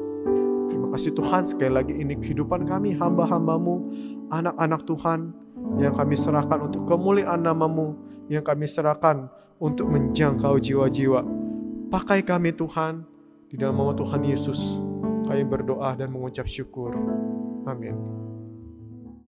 Terima 0.69 0.93
kasih 0.93 1.13
Tuhan 1.17 1.49
sekali 1.49 1.73
lagi 1.73 1.93
ini 1.97 2.13
kehidupan 2.17 2.65
kami 2.69 2.93
hamba-hambamu, 2.93 3.89
anak-anak 4.29 4.81
Tuhan 4.85 5.33
yang 5.81 5.93
kami 5.97 6.13
serahkan 6.13 6.69
untuk 6.69 6.85
kemuliaan 6.85 7.41
namamu, 7.41 7.97
yang 8.29 8.45
kami 8.45 8.69
serahkan 8.69 9.29
untuk 9.57 9.89
menjangkau 9.89 10.61
jiwa-jiwa. 10.61 11.25
Pakai 11.89 12.21
kami 12.21 12.53
Tuhan, 12.53 13.05
di 13.49 13.57
dalam 13.57 13.77
nama 13.77 13.93
Tuhan 13.93 14.21
Yesus, 14.25 14.77
kami 15.25 15.41
berdoa 15.45 15.97
dan 15.97 16.13
mengucap 16.13 16.45
syukur. 16.49 16.93
Amin. 17.65 18.24